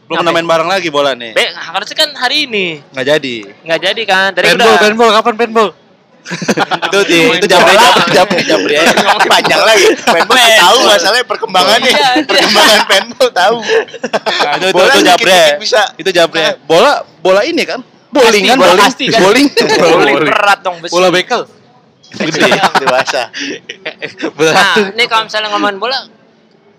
[0.05, 1.31] Belum pernah main bareng lagi bola nih.
[1.31, 2.83] Be, harusnya kan hari ini.
[2.91, 3.35] Nggak jadi.
[3.63, 4.29] Nggak jadi kan?
[4.35, 5.69] Tadi Paintball, udah paintball, kapan paintball?
[6.21, 7.75] Itu di itu jabri
[8.13, 8.93] jabri jabri aja.
[9.25, 12.23] panjang lagi penbol tahu masalahnya perkembangannya Iya, iya.
[12.29, 15.25] perkembangan penbol tahu Nah, itu itu, Bola itu jabri.
[15.31, 15.81] dikit-dikit bisa.
[15.97, 16.41] Itu jabri.
[16.65, 17.79] Bola bola ini kan?
[18.11, 18.85] Bowling kan bola bowling.
[18.85, 19.19] pasti kan?
[19.23, 19.47] Bowling.
[19.79, 20.91] Bowling berat dong besi.
[20.93, 21.41] Bola bekel.
[22.11, 22.43] gede
[22.83, 23.31] dewasa
[24.51, 25.95] Nah, ini kalau misalnya ngomongin bola,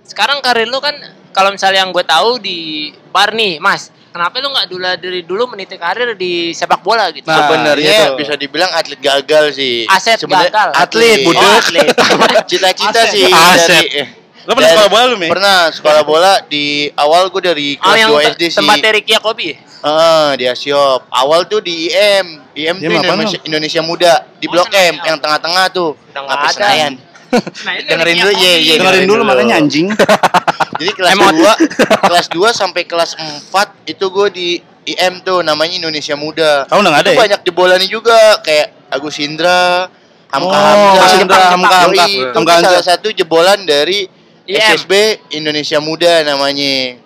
[0.04, 0.92] sekarang karir lu kan
[1.32, 3.88] kalau misalnya yang gue tahu di bar nih, Mas.
[4.12, 7.24] Kenapa lu nggak dulu dari dulu meniti karir di sepak bola gitu?
[7.24, 8.20] Nah, sebenarnya itu.
[8.20, 10.68] bisa dibilang atlet gagal sih Aset Sebenarnya gagal.
[10.76, 11.86] atlet Oh, budek atlet.
[12.50, 13.10] cita-cita Aset.
[13.10, 13.68] sih Aset.
[13.80, 14.08] dari eh,
[14.42, 15.28] Lo pernah dari- sekolah bola lu, Mi?
[15.28, 18.90] pernah sekolah bola di awal gue dari Oh, kelas yang 2 te- SD sih tempatnya
[18.92, 19.56] Ricky Yakobi ya?
[19.82, 21.00] Heeh, di Asiop.
[21.08, 22.26] Awal tuh di IM.
[22.52, 24.68] IM tuh Indonesia, Indonesia Muda di Oh, Blok.
[24.68, 25.96] M yang tengah-tengah tuh.
[25.96, 26.54] Udah nggak Apa ada.
[26.54, 26.92] Senayan.
[27.32, 28.74] Nah, Dengerin dulu, iya, iya.
[28.76, 29.88] Dengerin dulu makanya anjing.
[30.82, 31.32] Jadi kelas Emot.
[31.38, 34.48] 2 kelas 2 sampai kelas 4 itu gue di
[34.82, 36.66] IM tuh namanya Indonesia Muda.
[36.66, 37.18] Kamu udah nggak ada ya?
[37.22, 39.86] banyak jebolannya juga kayak Agus Indra,
[40.26, 41.50] Hamka Oh, Hamka, Jepang.
[41.54, 41.78] Hamka.
[41.86, 44.10] Yoi, Itu Hamka salah satu jebolan dari
[44.42, 44.58] IM.
[44.58, 44.92] SSB
[45.38, 46.98] Indonesia Muda namanya.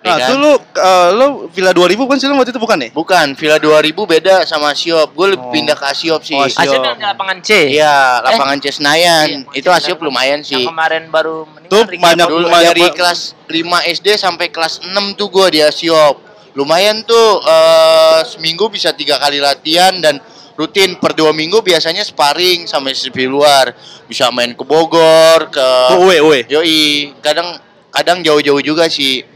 [0.00, 0.28] Ya Nah, kan?
[0.32, 2.90] tuh lu eh, lu Villa 2000 kan sih lu waktu itu bukan nih?
[2.90, 5.12] Bukan, Villa 2000 beda sama Asiop.
[5.12, 5.52] Gue lebih Oh.
[5.52, 6.32] pindah ke Asiop sih.
[6.32, 6.80] Oh, Asiop.
[6.80, 7.50] Di lapangan C.
[7.68, 9.44] Iya, lapangan C Senayan.
[9.44, 10.56] Iya, itu Asiop lumayan sih.
[10.56, 12.28] Yang kemarin baru meninggal Tuh, banyak-.
[12.28, 16.16] Dulu lumayan dari kelas 5 SD sampai kelas 6 tuh gue di Asiop.
[16.50, 20.16] Lumayan tuh eh, seminggu bisa tiga kali latihan dan
[20.56, 23.76] rutin per dua minggu biasanya sparring sampai sepi luar.
[24.04, 26.40] Bisa main ke Bogor, ke Oh, uwe uwe.
[26.48, 27.52] Yoi, kadang
[27.90, 29.28] kadang jauh-jauh juga sih.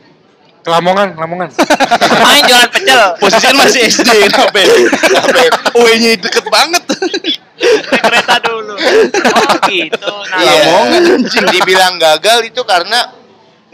[0.64, 1.48] Kelamongan, Kelamongan.
[2.24, 3.04] Main jualan pecel.
[3.20, 4.60] Posisi kan masih SD kenapa?
[4.64, 5.58] Kenapa?
[5.76, 6.82] Uwe-nya deket banget.
[7.54, 8.74] Naik kereta dulu.
[9.34, 10.12] Oh gitu.
[10.28, 10.52] Nah, Iya.
[10.64, 13.00] Lamongan, Anjing dibilang gagal itu karena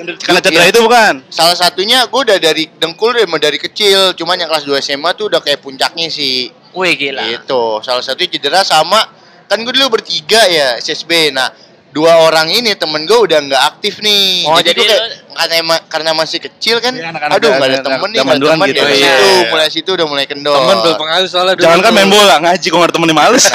[0.01, 1.21] Karena cedera itu bukan?
[1.29, 5.29] salah satunya gue udah dari dengkul dari, dari kecil cuman yang kelas 2 SMA tuh
[5.29, 7.21] udah kayak puncaknya sih Wih gila.
[7.29, 7.65] Gitu.
[7.85, 8.97] Salah satunya cedera sama
[9.45, 11.35] kan gue dulu bertiga ya SSB.
[11.37, 11.53] Nah,
[11.91, 14.47] dua orang ini temen gue udah nggak aktif nih.
[14.47, 17.67] Oh, jadi jadi gue kayak lu- karena karena masih kecil kan, Iya, anak-anak aduh nggak
[17.67, 18.79] ada temen nih, nggak ada temen gitu.
[18.79, 19.11] dari Iya.
[19.11, 20.55] situ, mulai situ udah mulai kendor.
[20.57, 21.65] Temen berpengaruh soalnya dulu.
[21.67, 23.45] Jangan kan main bola, ngaji kok nggak temennya males.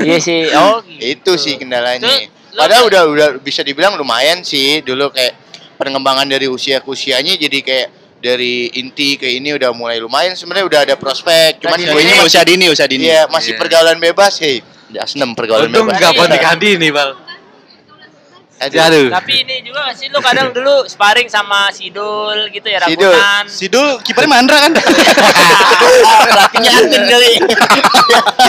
[0.00, 0.40] Iya sih.
[0.52, 1.00] Oh gitu.
[1.00, 2.04] Itu sih kendalanya.
[2.04, 5.36] Lu- Padahal udah udah bisa dibilang lumayan sih dulu kayak
[5.74, 7.86] perkembangan dari usia ke usianya jadi kayak
[8.18, 12.42] dari inti ke ini udah mulai lumayan sebenarnya udah ada prospek cuman gue ini usia
[12.42, 13.06] dini, usia dini.
[13.06, 13.58] Iya, masih Iya.
[13.58, 14.42] pergaulan bebas.
[14.42, 14.58] Hei,
[14.88, 16.00] udah seneng pergaulan Untung bebas.
[16.00, 16.10] Iya.
[16.16, 17.10] konti kandi nih, Bal.
[18.58, 18.78] Aduh.
[18.90, 19.06] Aduh.
[19.14, 23.14] Tapi ini juga gak sih lu kadang dulu sparring sama Sidul gitu ya Sidul.
[23.14, 23.44] Ragunan.
[23.46, 24.72] Sidul kipernya Mandra kan?
[26.26, 27.32] Pelatihnya Atin kali.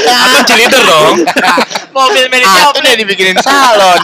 [0.10, 1.16] Atau cheerleader dong.
[1.94, 2.98] Mobil medisnya Atin oplet.
[2.98, 4.02] dibikinin salon.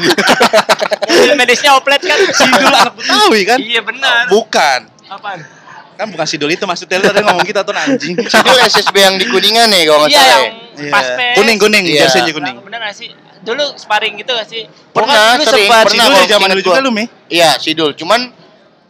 [1.10, 2.20] Mobil medisnya oplet kan.
[2.38, 3.58] Sidul anak Betawi kan?
[3.58, 4.30] Iya benar.
[4.30, 4.80] Bukan.
[5.10, 5.55] Apaan?
[5.96, 8.16] Kan bukan Sidul itu maksudnya lu tadi ngomong kita tuh anjing.
[8.28, 10.32] Itu SSB yang di Kuningan nih kalau nggak Iya salah.
[10.36, 10.52] yang ya.
[10.76, 10.92] Iya.
[10.92, 11.06] pas.
[11.40, 12.00] Kuning kuning, Iya.
[12.04, 12.56] jersey kuning.
[12.60, 13.10] Bener gak sih?
[13.46, 14.66] dulu sparring gitu gak sih?
[14.90, 16.06] Pernah, Lu sering, sempat- pernah.
[16.10, 17.06] Sidul kalau zaman dulu juga lu, Mi.
[17.30, 17.94] Iya, Sidul.
[17.94, 18.34] Cuman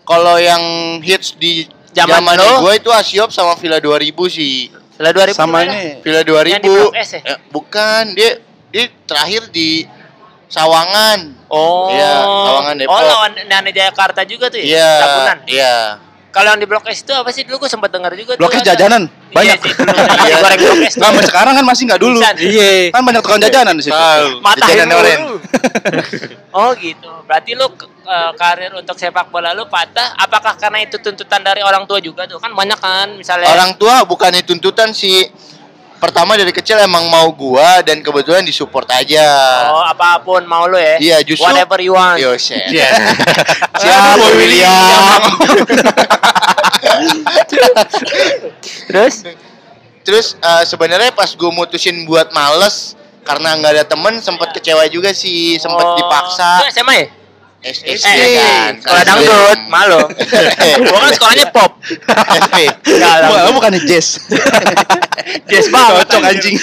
[0.01, 0.63] kalau yang
[1.03, 4.71] hits di Zaman zaman gue itu Asiop sama Villa 2000 sih.
[4.95, 5.99] Setelah 2000 Sama ini.
[5.99, 6.55] Villa 2000.
[6.55, 7.21] Yang di S ya?
[7.35, 8.39] Eh, bukan, dia
[8.71, 9.83] dia terakhir di
[10.47, 11.19] Sawangan.
[11.47, 11.91] Oh.
[11.91, 12.91] Iya, Sawangan Depok.
[12.91, 14.65] Oh, lawan Nane Jakarta juga tuh ya?
[14.65, 15.37] Iya, Ragunan.
[15.47, 15.75] iya.
[16.35, 17.47] Kalau yang di Blok S itu apa sih?
[17.47, 18.75] Dulu gue sempat dengar juga Blok tuh S ada.
[18.75, 19.55] jajanan, banyak.
[19.55, 20.35] Iya sih, nasi Iya.
[20.43, 20.93] goreng Blok S.
[20.99, 22.19] Nah, sekarang kan masih nggak dulu.
[22.19, 22.91] Iya.
[22.91, 23.95] Kan banyak tukang jajanan di situ.
[23.95, 24.43] Tahu.
[24.43, 24.99] Matahin Jajanan mulu.
[24.99, 25.19] oren.
[26.55, 27.11] Oh gitu.
[27.23, 27.67] Berarti lu
[28.33, 32.39] karir untuk sepak bola lu patah apakah karena itu tuntutan dari orang tua juga tuh?
[32.39, 35.27] Kan banyak kan misalnya Orang tua bukannya tuntutan sih.
[35.95, 39.25] Pertama dari kecil emang mau gua dan kebetulan disupport aja.
[39.69, 40.99] Oh, apa pun mau lu ya.
[40.99, 42.19] Iya, justru whatever you want.
[42.19, 42.61] Yo, shit.
[42.73, 42.89] Iya.
[43.81, 45.21] Siap, Boy William.
[48.87, 49.15] Terus
[50.05, 52.93] Terus eh, sebenarnya pas gue mutusin buat males
[53.25, 56.61] karena nggak ada temen sempet kecewa juga sih, sempet Oh, dipaksa.
[56.61, 57.07] Itu SMA ya?
[57.65, 58.73] SD Eh, kan.
[58.77, 60.05] sekolah dangdut, malu.
[60.85, 61.74] Gua kan sekolahnya pop.
[61.85, 62.57] SD.
[62.89, 63.15] Enggak.
[63.29, 64.17] Wah, bukannya jazz.
[65.49, 66.55] Jazz banget Cocok anjing.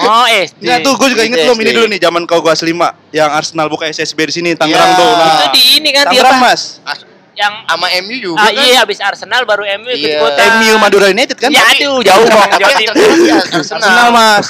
[0.00, 0.64] Oh, SD.
[0.64, 1.76] Enggak tuh, gue juga inget belum ini SD.
[1.76, 5.00] dulu nih zaman kau gua lima yang Arsenal buka SSB di sini Tangerang Iya.
[5.00, 5.10] tuh.
[5.12, 6.38] Nah, Itu di ini kan Tangerang?
[6.40, 6.80] Mas.
[6.84, 7.04] As-
[7.38, 8.58] Yang Sama MU juga ah, kan.
[8.58, 10.18] iya habis Arsenal baru MU ikut Iya.
[10.18, 10.42] kota.
[10.58, 11.54] MU Madura United kan?
[11.54, 12.50] Ya aduh, jauh bang.
[12.50, 12.94] Tapi Jawa yang Timur.
[12.98, 13.78] terkenal sih Arsenal.
[13.78, 14.46] Arsenal Mas.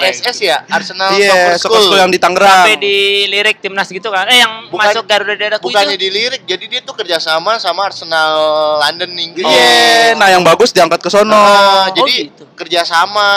[0.00, 1.82] ASS ya, Arsenal Iya, Soccer soccer School.
[1.84, 2.62] school yang di Tangerang.
[2.62, 4.30] Sampai di lirik timnas gitu kan.
[4.30, 6.06] Eh yang Bukan- masuk Garuda Dadaku Bukannya itu.
[6.06, 8.30] dilirik, jadi dia tuh kerjasama sama Arsenal
[8.78, 9.42] London Inggris.
[9.42, 11.26] Iya, nah yang bagus diangkat ke sono.
[11.28, 12.46] Nah, Oh, jadi gitu.
[12.54, 13.28] kerjasama.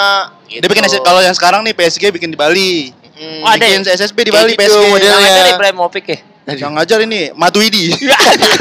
[0.46, 2.94] Dia bikin kalau yang sekarang nih PSG bikin di Bali.
[3.14, 3.74] Hmm, Oh, ada ya?
[3.74, 4.86] bikin SSB di Bali gitu PSG.
[4.88, 5.34] modelnya.
[5.40, 6.20] Ada Ibrahimovic ya.
[6.44, 7.96] Yang ngajar ini Matuidi.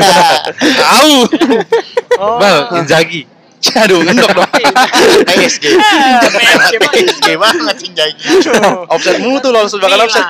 [0.83, 1.14] Tahu.
[2.16, 2.38] Oh.
[2.38, 3.27] Bal, Inzaghi.
[3.62, 4.51] Aduh, ngendok dong.
[5.23, 5.64] PSG.
[6.35, 8.18] PSG PSG banget sih Jagi.
[8.90, 10.11] offset mulu tuh lolos bakal Milan.
[10.11, 10.27] offset.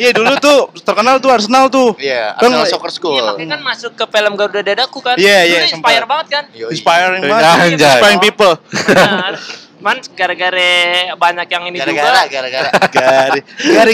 [0.00, 1.92] Iya dulu tuh terkenal tuh Arsenal tuh.
[2.00, 3.20] Iya, Kan- Arsenal Soccer School.
[3.20, 5.12] Iya, makanya kan masuk ke film Garuda Dadaku kan.
[5.20, 6.08] Iya, iya, Itu inspire sempat.
[6.08, 6.44] banget kan.
[6.56, 7.68] Inspiring banget.
[7.76, 8.54] Inspiring people.
[8.72, 9.34] Benar.
[9.80, 10.70] Man gara-gara
[11.16, 12.48] banyak yang ini Gara-gara, juga.
[12.52, 12.70] gara-gara.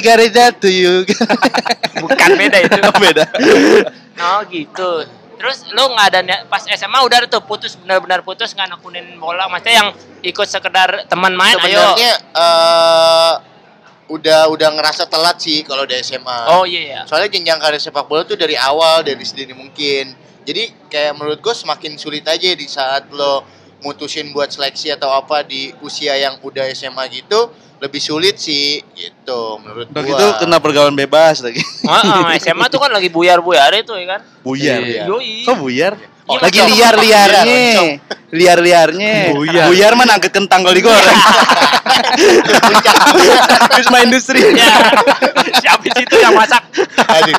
[0.02, 1.06] Gari that to you.
[2.02, 2.78] Bukan beda itu.
[2.98, 3.24] Beda.
[4.18, 4.90] Oh gitu.
[5.36, 6.20] Terus lu nggak ada
[6.50, 9.46] pas SMA udah tuh putus benar-benar putus nggak nekunin bola.
[9.46, 9.88] Maksudnya yang
[10.26, 11.94] ikut sekedar teman main ayo.
[11.94, 13.34] Sebenarnya eh
[14.06, 16.38] udah udah ngerasa telat sih kalau di SMA.
[16.50, 17.00] Oh iya ya.
[17.06, 20.14] Soalnya jenjang karir sepak bola tuh dari awal dari sedini mungkin.
[20.46, 23.42] Jadi kayak menurut gue semakin sulit aja di saat lo
[23.80, 29.60] mutusin buat seleksi atau apa di usia yang udah SMA gitu lebih sulit sih gitu
[29.60, 30.08] menurut Udah gua.
[30.08, 31.60] gitu kena pergaulan bebas lagi.
[31.60, 34.20] Heeh, SMA tuh kan lagi buyar-buyar itu ya kan.
[34.40, 34.80] Buyar.
[34.80, 35.02] Iya.
[35.06, 35.44] Yoi.
[35.44, 35.92] Kok buyar?
[36.26, 36.68] Iya, lagi Mas.
[36.72, 37.44] liar-liarnya.
[37.46, 37.82] Iya,
[38.26, 39.14] Liar-liarnya.
[39.30, 39.66] Buyar.
[39.70, 41.18] Buyar mah nangkep kentang kalau digoreng.
[43.70, 44.40] Terus main industri.
[44.42, 44.72] Ya.
[45.60, 46.62] Siapa sih itu yang masak?
[46.96, 47.36] Aduh.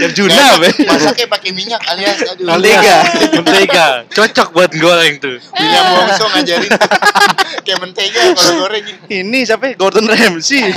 [0.00, 0.68] Terjuna, be.
[0.84, 2.46] Masaknya pakai minyak alias aduh.
[2.46, 2.96] Mentega.
[3.32, 3.86] Mentega.
[4.08, 5.36] Cocok buat goreng tuh.
[5.52, 6.70] William Wongso ngajarin
[7.64, 8.84] kayak mentega kalau goreng.
[9.06, 9.64] Ini siapa?
[9.66, 9.74] ya?
[9.74, 10.68] Gordon Ramsay.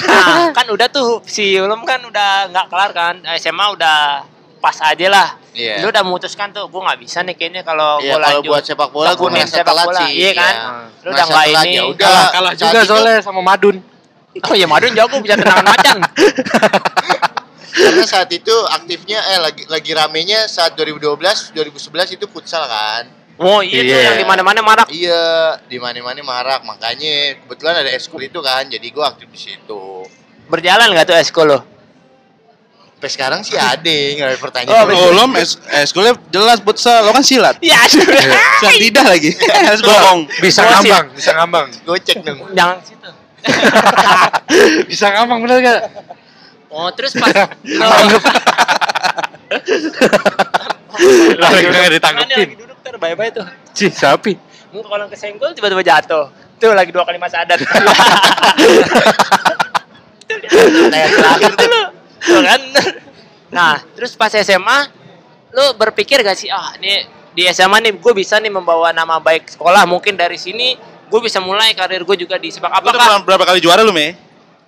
[0.00, 3.14] Nah, kan udah tuh si Ulum kan udah nggak kelar kan.
[3.34, 4.22] SMA udah
[4.58, 5.28] pas aja lah.
[5.50, 5.82] Iya.
[5.82, 8.50] Lu udah memutuskan tuh, gue nggak bisa nih kayaknya kalau Iya gue kalau lanjut.
[8.52, 10.00] buat sepak bola gue merasa sepak telat bola.
[10.00, 10.10] sih.
[10.14, 10.54] Iya kan?
[11.00, 11.74] Lu udah nggak telat, ini.
[11.74, 12.08] Ya udah.
[12.30, 13.76] Kalah, juga soalnya sama Madun.
[14.40, 15.96] Oh ya Madun jago bisa tendangan macan.
[17.70, 23.06] Karena saat itu aktifnya eh lagi lagi ramenya saat 2012 2011 itu futsal kan.
[23.40, 24.00] Oh iya tuh Iya.
[24.12, 24.86] yang di mana-mana marak.
[24.92, 26.60] Iya, di mana-mana marak.
[26.60, 30.04] Makanya kebetulan ada eskul itu kan, jadi gua aktif di situ.
[30.52, 31.64] Berjalan nggak tuh esko lo?
[33.00, 34.92] Sampai sekarang sih ada, nggak ada pertanyaan.
[34.92, 37.00] Oh, lo es eskulnya jelas futsal.
[37.00, 37.56] Lo kan silat.
[37.64, 38.20] Ya sudah.
[38.60, 39.32] Silat lidah lagi.
[39.72, 40.28] Harus bohong.
[40.44, 41.66] Bisa ngambang, bisa ngambang.
[41.88, 42.44] Gocek dong.
[42.52, 43.08] Jangan situ.
[44.90, 45.80] Bisa ngambang bener gak?
[46.70, 47.30] Oh terus pas
[51.40, 52.38] lo Lagi udah Tangannya nggak ditangkepin.
[52.38, 53.46] lagi duduk ter bye bye tuh.
[53.74, 54.36] Cih, sapi.
[54.70, 56.30] Muka kalau kesenggol tiba-tiba jatuh.
[56.60, 57.58] Tuh lagi dua kali masa adat.
[60.92, 61.70] Kayak terakhir tuh.
[62.20, 62.60] Tuh kan.
[63.50, 64.78] Nah, terus pas SMA
[65.50, 67.02] lu berpikir gak sih ah ini
[67.34, 70.78] di SMA nih gue bisa nih membawa nama baik sekolah mungkin dari sini
[71.10, 74.14] gue bisa mulai karir gue juga di sepak pernah berapa kali juara lu, Me?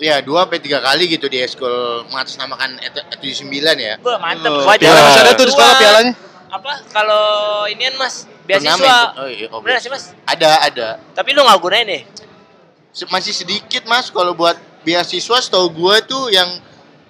[0.03, 1.71] Iya, dua sampai tiga kali gitu di eskul
[2.11, 2.75] mengatasnamakan
[3.17, 3.95] tujuh sembilan ya.
[3.97, 6.13] gue mantep Oh, gua piala juara masih ada tuh di sekolah pialanya.
[6.51, 7.25] apa kalau
[7.65, 9.07] inian mas beasiswa Turnamen.
[9.17, 10.89] Oh, iya, oh, bener sih mas Ada, ada.
[11.13, 12.03] tapi lu nggak gunain nih
[12.91, 16.51] Se- Masih sedikit mas kalau buat beasiswa setahu gua tuh yang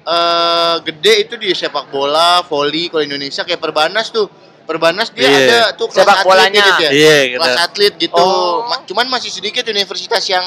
[0.02, 4.26] eh gede itu di sepak bola, volley kalau Indonesia kayak Perbanas tuh.
[4.62, 5.38] Perbanas dia Iya.
[5.40, 6.62] ada tuh kelas Sepak atlet bolanya.
[6.62, 6.90] gitu ya.
[6.92, 7.38] Iya, gitu.
[7.38, 8.14] Kelas atlet gitu.
[8.20, 8.62] Oh.
[8.64, 10.42] Ma- cuman masih sedikit universitas yang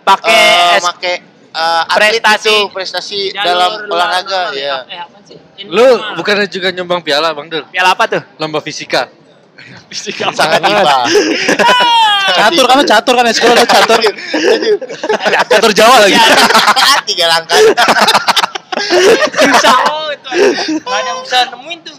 [0.00, 0.34] pakai
[0.74, 1.12] eh, S- make
[1.54, 2.48] uh, atlet Prestasi.
[2.48, 4.76] itu prestasi Jalur dalam luar olahraga ya.
[4.86, 5.36] Eh, apa sih?
[5.60, 5.86] Ini Lu
[6.18, 7.64] bukannya juga nyumbang piala Bang Dul?
[7.70, 8.22] piala apa tuh?
[8.38, 9.10] Lomba fisika.
[9.92, 10.82] Fisika Sangat tiba.
[12.30, 13.98] Catur kan catur kan sekolah lu catur.
[15.50, 16.14] catur Jawa lagi.
[17.10, 17.58] Tiga langkah.
[19.34, 20.30] susah oh itu
[20.80, 21.96] nggak ada yang bisa nemuin tuh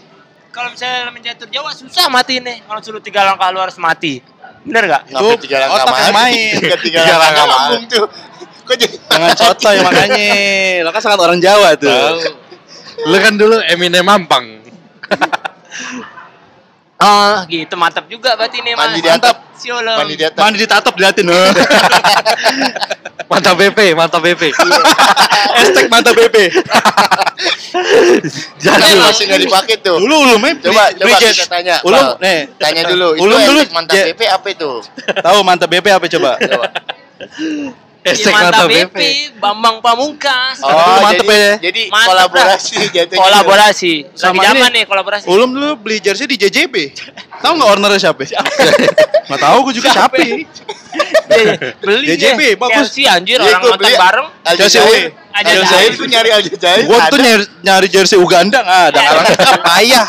[0.50, 4.24] kalau misalnya menjatuh Jawa susah mati nih kalau suruh tiga langkah lu harus mati
[4.62, 5.02] bener gak?
[5.10, 6.54] Ngapa tiga langkah otak yang main.
[6.58, 8.06] Tiga, tiga Tiga langkah langkah lambung tuh.
[8.72, 10.24] Kok jadi Jangan cotoy makanya.
[10.80, 11.92] Lo kan sangat orang Jawa tuh.
[11.92, 12.24] Tahu.
[13.04, 14.64] Lu kan dulu Eminem Mampang.
[17.04, 19.04] oh gitu mantap juga berarti nih Mandi Mas.
[19.04, 19.36] di atap.
[19.60, 19.96] Siolong.
[20.00, 20.40] Mandi di atas.
[20.40, 21.28] Mandi ditatap diliatin.
[23.28, 24.42] Mantap BP, mantap BP.
[25.52, 26.36] Hashtag mantap BP.
[28.56, 30.00] Jadi Ini masih nggak dipakai tuh.
[30.00, 30.40] Dulu ulum.
[30.64, 31.76] Coba, coba kita tanya.
[31.84, 32.48] Ulum, nih.
[32.56, 33.20] Tanya dulu.
[33.20, 33.60] Ulum itu dulu.
[33.76, 34.70] mantap Ja- BP apa itu?
[35.20, 36.30] Tahu mantap BP apa coba?
[36.40, 36.66] Coba.
[38.02, 38.98] Hashtag mantap mantap BP.
[39.38, 40.58] Bambang Pamungkas.
[40.66, 41.52] Oh, mantep jadi, ya.
[41.70, 43.20] Jadi Mantep kolaborasi jatuhnya.
[43.22, 43.92] Kolaborasi.
[44.10, 45.24] Lagi Sama zaman nih kolaborasi.
[45.30, 46.74] Ulum dulu beli jersey di JJB.
[47.38, 48.26] Tahu nggak ownernya siapa?
[48.26, 50.14] Nggak tahu gue juga siapa.
[50.18, 52.90] Iya, Beli JJB, bagus.
[52.90, 53.94] Chelsea anjir Iya, orang nonton beli.
[53.94, 54.26] bareng.
[54.58, 54.80] Chelsea.
[55.32, 56.84] Al Jazair tuh nyari Al Jazair.
[56.84, 57.24] Gue tuh ada.
[57.24, 58.98] nyari, nyari jersey Uganda nggak ada.
[59.00, 60.08] Karena payah.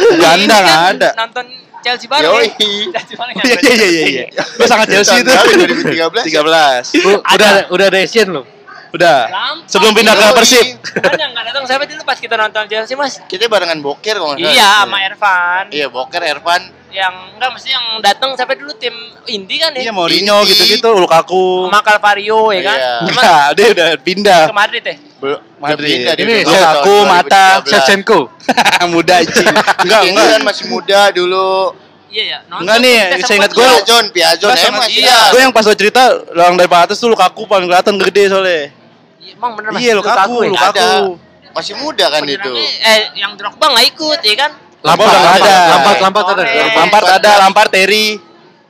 [0.00, 1.08] Uganda Ini nggak kan ada.
[1.20, 1.46] Nonton
[1.80, 2.30] Chelsea bareng.
[2.30, 2.46] Yoi.
[2.46, 2.54] ya.
[2.94, 3.42] Chelsea bareng ya.
[3.42, 4.24] Iya iya iya iya.
[4.32, 5.28] Gue sangat Chelsea itu.
[5.28, 6.20] Tahun berapa?
[6.22, 6.92] 2013.
[6.92, 7.04] 13.
[7.04, 8.42] Lu udah udah ada Asian lu.
[8.90, 9.18] Udah.
[9.24, 9.56] Gampang.
[9.64, 10.24] Sebelum pindah ke.
[10.34, 10.66] Persib.
[10.82, 13.22] Kan yang nggak datang siapa dulu pas kita nonton Chelsea mas?
[13.24, 14.52] Kita barengan boker kalau nggak salah.
[14.52, 15.64] Iya sama Irfan.
[15.70, 16.62] Iya, boker Ervan.
[16.90, 18.90] Yang enggak mesti yang datang siapa dulu tim
[19.24, 19.92] Indi kan Iya ya?
[19.94, 20.50] Mourinho Indi.
[20.50, 21.70] gitu-gitu, Lukaku.
[21.70, 22.76] Sama Calvario ya kan?
[22.76, 22.92] Iya.
[23.06, 24.42] Cuma Enggak, dia udah pindah.
[24.50, 24.96] ke Madrid ya?
[25.20, 25.96] Belum Madrid.
[26.00, 27.68] dia Ini Lukaku, Mata, 2013.
[27.68, 28.20] Shevchenko.
[28.92, 29.46] Muda anjing.
[29.84, 30.26] Enggak, Ini enggak.
[30.32, 31.76] kan masih muda dulu.
[32.10, 32.38] Iya ya.
[32.48, 35.14] nonton Enggak nih, saya ingat gua- Piajon, Piajon Enggak, emang masih iya.
[35.14, 35.30] ya.
[35.30, 36.02] Gue yang pas lo cerita,
[36.34, 38.74] orang dari atas tuh Lukaku paling kelihatan gede soalnya.
[39.20, 39.80] Iya, Emang bener mas?
[39.84, 40.36] Iya Lukaku?
[40.48, 40.90] Lukaku.
[41.50, 42.52] Masih muda kan itu.
[42.82, 44.50] Eh yang Drogba nggak ikut ya kan?
[44.80, 45.56] Lampard udah ada.
[45.76, 46.44] Lampard, Lampard ada.
[46.72, 48.16] Lampard ada, Lampard Terry.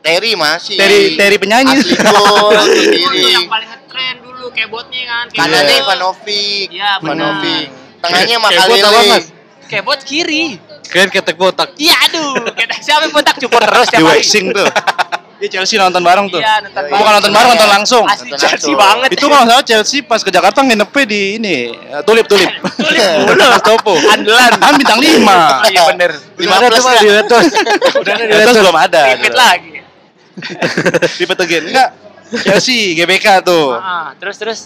[0.00, 0.76] Terry masih.
[0.76, 1.76] Terry Terry penyanyi.
[1.76, 2.56] Asli gol,
[3.20, 4.16] yang paling ngetren
[4.52, 5.24] kebotnya kan.
[5.26, 5.40] Kebot.
[5.40, 6.68] Kanannya Ivanovic.
[6.68, 6.90] Iya.
[6.98, 7.66] Ivanovic.
[8.00, 9.08] Tengahnya Kebot apa, Makalele.
[9.08, 9.24] Mas?
[9.66, 10.44] Kebot kiri.
[10.84, 11.70] Keren ketek botak.
[11.76, 14.18] Iya aduh, kita siapa yang botak cukur terus Di tiap hari.
[14.18, 14.66] waxing tuh.
[15.38, 16.36] Iya Chelsea nonton bareng tuh.
[16.36, 18.04] Iya, nonton Bukan nonton bareng, nonton langsung.
[18.04, 18.74] Asli Nonton Chelsea langsung.
[18.76, 19.08] banget.
[19.14, 22.50] Itu kalau salah Chelsea pas ke Jakarta nginepnya di ini eh, tulip tulip.
[22.82, 23.46] Tulip mulu.
[23.62, 23.94] Topo.
[24.04, 24.52] Andalan.
[24.52, 25.70] Kan bintang 5.
[25.70, 26.10] Iya bener.
[26.36, 27.00] Lima plus Mas, ya?
[27.00, 27.44] di Retos.
[27.94, 28.56] Udah ada di Itu Retos.
[28.58, 29.00] belum ada.
[29.14, 29.72] Repeat lagi.
[31.14, 31.62] Di Petegen.
[31.70, 31.88] Enggak.
[32.36, 33.74] Chelsea, GBK tuh.
[33.74, 34.60] Ah, terus terus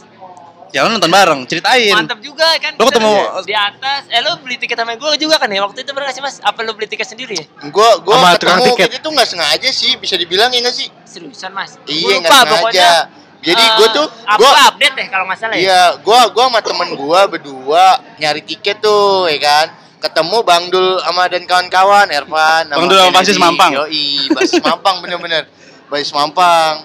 [0.69, 1.95] Ya lu nonton bareng, ceritain.
[1.95, 2.75] mantap juga kan.
[2.75, 4.11] Lo ketemu- Kita di atas.
[4.11, 6.43] Eh lo beli tiket sama gue juga kan ya waktu itu gak sih mas?
[6.43, 7.47] Apa lo beli tiket sendiri ya?
[7.71, 8.99] Gua gua Sama tukang ketemu tiket.
[8.99, 10.91] tuh nggak sengaja sih, bisa dibilang ya nggak sih?
[11.05, 11.79] Seriusan mas?
[11.87, 12.51] Iya lupa nggak sengaja.
[12.59, 12.91] pokoknya.
[13.39, 15.63] Jadi Eh, gua tuh apa gua update deh kalau nggak salah ya.
[15.63, 17.85] Iya, gua gua sama temen gua berdua
[18.19, 19.67] nyari tiket tuh, ya kan.
[20.01, 23.15] Ketemu Bang Dul sama dan kawan-kawan, Ervan Bang Dul sama.
[23.15, 23.71] Basis Mampang.
[23.79, 25.47] Yoi, Basis Mampang bener-bener.
[25.87, 26.83] Basis Mampang.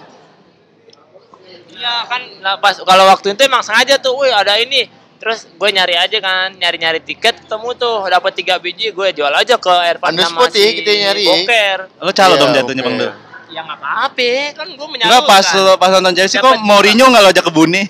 [1.80, 4.84] Iya kan lah pas kalau waktu itu emang sengaja tuh, wih ada ini.
[5.20, 9.60] Terus gue nyari aja kan, nyari-nyari tiket ketemu tuh, dapat tiga biji, gue jual aja
[9.60, 11.24] ke Ervan sama ya, si kita nyari.
[11.28, 11.78] Boker.
[12.00, 12.88] Lo calo Iya, dong jatuhnya oke.
[12.88, 13.12] Bang Dul.
[13.50, 15.20] Ya nggak apa-apa, kan gue menyalurkan.
[15.20, 17.82] Enggak pas lo pas nonton Chelsea kok Mourinho enggak lo ajak ke Buni.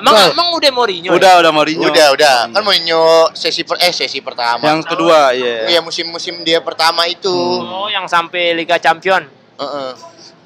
[0.00, 1.10] Emang emang udah Mourinho.
[1.10, 1.16] ya?
[1.18, 1.88] udah udah Mourinho.
[1.90, 2.36] Udah, udah.
[2.48, 4.64] Kan Mourinho sesi per, eh sesi pertama.
[4.64, 5.68] Yang kedua, iya.
[5.68, 7.32] Iya, musim-musim dia pertama itu.
[7.60, 9.26] Oh, yang sampai Liga Champion.
[9.60, 9.90] Heeh.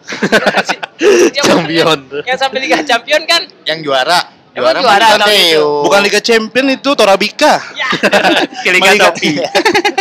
[0.04, 1.98] Yang- Champion.
[2.22, 3.42] Yang sampai Liga Champion kan?
[3.64, 4.20] Yang juara.
[4.54, 5.66] Emang juara bukan itu?
[5.82, 7.58] Bukan Liga Champion itu Torabika.
[7.74, 7.88] Ya.
[8.70, 9.30] Liga Liga- Topi.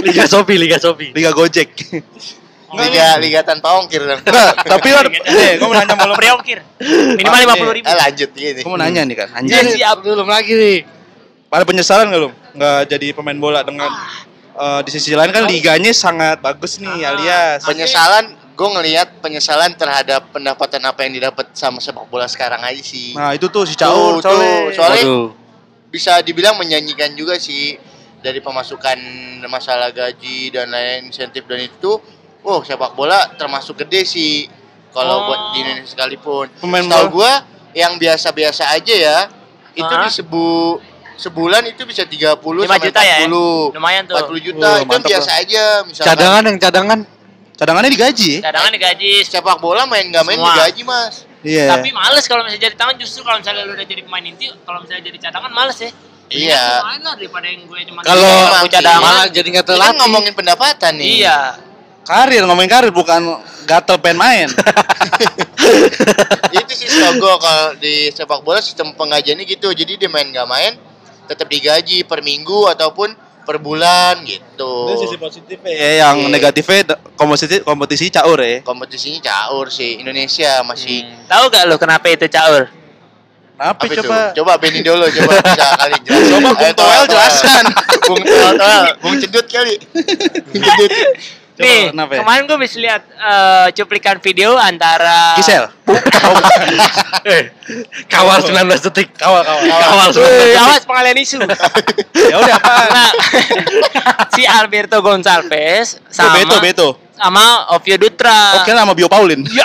[0.03, 1.07] Liga Sopi, Liga Sopi.
[1.09, 1.69] Liga Gojek.
[2.73, 4.17] Liga Liga tanpa ongkir dong.
[4.19, 5.21] Enggak, tapi lo nih,
[5.57, 5.93] gue mau nanya.
[6.17, 6.59] Free ongkir.
[7.17, 7.85] Minimal lima puluh ribu.
[7.85, 8.61] Eh lanjut gini.
[8.61, 9.77] Gue mau nanya nih kan, Iya, anjir.
[9.77, 10.77] siap belum lagi nih.
[11.49, 12.29] Ada penyesalan gak lo?
[12.53, 13.89] Nggak jadi pemain bola dengan
[14.53, 17.13] eh, di sisi lain kan liganya sangat bagus nih Ah.
[17.13, 17.61] alias.
[17.61, 23.11] penyesalan gue ngelihat penyesalan terhadap pendapatan apa yang didapat sama sepak bola sekarang aja sih
[23.11, 24.53] Nah itu tuh si Tuh, Caur tuh, soalnya.
[24.71, 25.27] soalnya Waduh.
[25.89, 27.77] bisa dibilang menyanyikan juga sih
[28.19, 28.97] dari pemasukan
[29.43, 31.97] masalah gaji dan lain insentif dan itu
[32.41, 34.45] oh sepak bola termasuk gede sih
[34.89, 35.27] kalau Oh.
[35.27, 37.09] buat di Indonesia sekalipun Pemain bola.
[37.09, 37.31] gue
[37.75, 39.17] yang biasa-biasa aja ya
[39.73, 40.77] itu di sebu
[41.15, 43.17] sebulan itu bisa 30 Lima sampai juta ya?
[43.25, 44.15] 40 Lumayan tuh.
[44.15, 46.99] 40 juta Wah, itu biasa aja misalkan Cadangan yang cadangan.
[47.63, 48.43] Cadangannya digaji.
[48.43, 49.23] Cadangan digaji.
[49.23, 50.51] sepak bola main nggak main Semua.
[50.51, 51.75] digaji mas Iya.
[51.75, 54.79] Tapi males kalau misalnya jadi tangan justru kalau misalnya lu udah jadi pemain inti, kalau
[54.79, 55.91] misalnya jadi cadangan males ya.
[56.31, 56.63] Iya.
[57.03, 59.03] Daripada yang gue cuma Kalau aku cadangan.
[59.03, 59.99] malah jadi nggak Ini kan terlatih.
[59.99, 61.39] ngomongin pendapatan nih Iya.
[62.03, 63.21] Karir ngomongin karir bukan
[63.63, 64.47] gatel pengen main.
[66.53, 66.87] itu sih
[67.19, 70.75] gua kalau di sepak bola sistem pengajiannya gitu jadi dia main nggak main
[71.25, 76.29] tetap digaji per minggu ataupun per bulan gitu Itu sisi positifnya ya, yang Iya.
[76.29, 76.79] negatifnya
[77.13, 78.59] kompetisi kompetisi caur ya.
[78.61, 81.25] kompetisinya caur sih Indonesia masih Hmm.
[81.25, 82.71] Tahu gak lu kenapa itu caur?
[83.53, 84.33] Apa, apa itu coba?
[84.33, 87.63] coba Benny dulu coba bisa kali jelaskan Coba Bung Toel jelaskan.
[88.01, 89.75] Bung Toel Toel Bung Cedut kali
[90.43, 90.91] Bung Cedut
[91.53, 92.19] Coba Nih, kenapa ya?
[92.19, 95.69] kemarin gue bisa lihat eh, cuplikan video antara Gisel.
[97.23, 97.55] Eh,
[98.05, 99.15] kawal 19 detik.
[99.15, 99.63] Kawal kawal.
[99.63, 100.59] Kawal 19 Wih, detik.
[100.59, 101.37] awas pengalian isu.
[102.31, 102.73] ya udah apa?
[102.89, 103.09] Nah,
[104.35, 106.87] si Alberto Gonçalves sama Beto Beto.
[107.13, 108.59] sama Ovio Dutra.
[108.59, 109.45] Oke nama Bio Paulin.
[109.47, 109.63] Ya,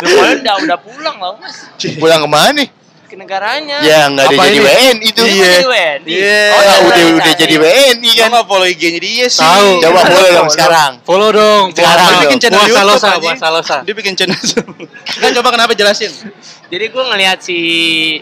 [0.00, 2.68] Kemarin udah udah pulang loh mas pulang ke mana nih
[3.10, 3.82] ke negaranya.
[3.82, 4.58] ya nggak ada jadi?
[4.62, 5.52] WNI itu Dia Iya.
[6.06, 6.42] Iya.
[6.54, 7.40] oh ya iya, udah iya, udah iya.
[7.42, 9.42] jadi WNI Kan kan nggak follow IG-nya dia sih.
[9.42, 9.68] Tahu.
[9.82, 11.64] coba Follow, boleh dong sekarang Follow dong.
[11.74, 12.22] Sekarang Dia dong.
[12.22, 13.76] bikin channel Puasa YouTube losa, puasa losa.
[13.82, 14.38] Dia bikin channel.
[15.18, 16.12] Kan coba kenapa jelasin?
[16.70, 17.58] Jadi gue ngeliat si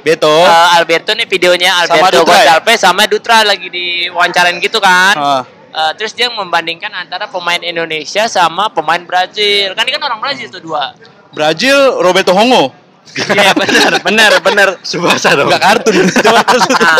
[0.01, 0.33] Beto.
[0.33, 2.25] eh, Alberto nih videonya Alberto ya?
[2.25, 5.15] Gonçalves sama Dutra lagi diwawancarain gitu kan.
[5.15, 5.43] Ah.
[5.69, 9.77] Eh, terus dia membandingkan antara pemain Indonesia sama pemain Brazil.
[9.77, 10.97] Kan ini kan orang Brazil tuh dua.
[11.29, 12.73] Brazil Roberto Hongo.
[13.19, 14.69] Iya benar, benar, benar.
[14.85, 15.49] Subasa dong.
[15.51, 15.95] Enggak kartun.
[15.99, 16.97] Nah,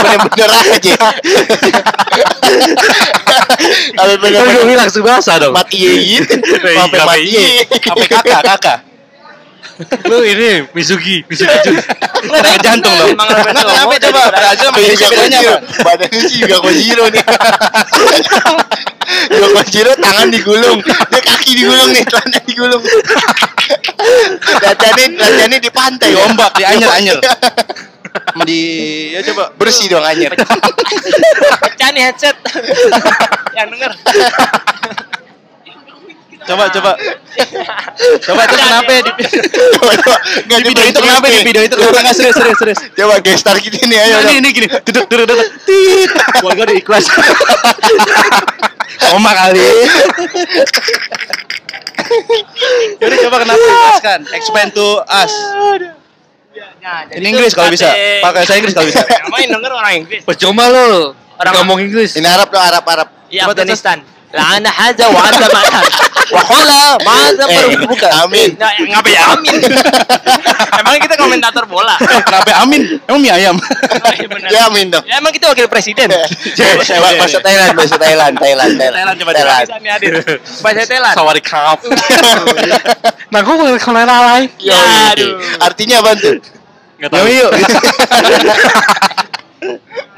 [0.00, 0.96] bener-bener aja
[3.98, 5.52] tapi gue bener-bener bilang Subasa dong.
[5.52, 7.44] mati Iya, sampai mati.
[7.68, 8.78] Apa kakak kakak?
[10.10, 11.78] Lu ini Mizuki, Mizuki Jun.
[11.78, 13.14] Kakak jantung loh.
[13.14, 15.56] Emang Nah, kenapa Hongo coba Brazil sama Indonesia Juga bedanya apa?
[15.86, 17.22] Badannya sih juga Kojiro nih.
[19.32, 22.82] Juga Kojiro tangan digulung, dia kaki digulung nih, celana digulung.
[24.60, 27.18] Latihannya latihannya di pantai, ombak, di anyer anyer.
[28.28, 28.60] Sama di
[29.14, 29.44] ya coba.
[29.56, 30.32] Bersih dong anjir.
[30.34, 32.36] Pecah nih headset.
[33.56, 33.90] Yang denger.
[36.48, 36.92] Coba coba.
[38.26, 39.12] Coba itu kenapa ya di,
[39.76, 40.16] Coba coba.
[40.48, 42.80] Nggak di video itu kenapa di video itu kenapa nggak serius serius serius.
[42.96, 44.16] Coba gestar gitu nih ayo.
[44.16, 44.32] Nah, dong.
[44.32, 44.68] ini ini gini.
[44.88, 45.48] Duduk duduk duduk.
[45.68, 46.10] Tit.
[46.40, 47.04] Gua gua udah ikhlas.
[49.14, 49.68] Ombak kali.
[52.96, 54.20] Jadi coba kenapa jelaskan?
[54.32, 55.32] Explain to us.
[56.78, 57.92] Nah, jadi In Inggris kalau bisa.
[58.24, 59.04] Pakai saya Inggris kalau bisa.
[59.04, 60.22] Ngapain denger orang Inggris?
[60.24, 61.12] Percuma lo.
[61.38, 62.16] Orang- ngomong Inggris.
[62.16, 63.08] Ini Arab dong, Arab Arab.
[63.28, 64.00] Ya Coba Afghanistan.
[64.32, 65.84] La'ana haza wa anta ma'an.
[66.28, 68.10] Wa qala ma'adha Eh, bukan.
[68.24, 68.48] amin.
[68.56, 69.54] Nah, ngapain ya amin?
[70.78, 71.96] emang kita komentator bola.
[71.98, 73.00] Kenapa Amin?
[73.04, 73.56] Emang mie ayam?
[73.56, 74.48] Oh, iya benar.
[74.48, 75.04] Ya amin dong.
[75.04, 76.08] Ya, emang kita wakil presiden.
[76.10, 76.82] Coba
[77.16, 78.94] bahasa Thailand, bahasa Thailand, Thailand, Thailand.
[78.94, 79.64] Thailand, coba Thailand.
[79.64, 80.12] Bisa nih hadir.
[80.60, 81.14] Bahasa Thailand.
[81.16, 81.78] Sawari kap.
[83.28, 84.48] Nah, gue mau kalau lalai.
[84.56, 85.36] Yo, Aduh.
[85.60, 86.40] Artinya apa tuh?
[86.96, 87.50] Enggak Yuk yuk.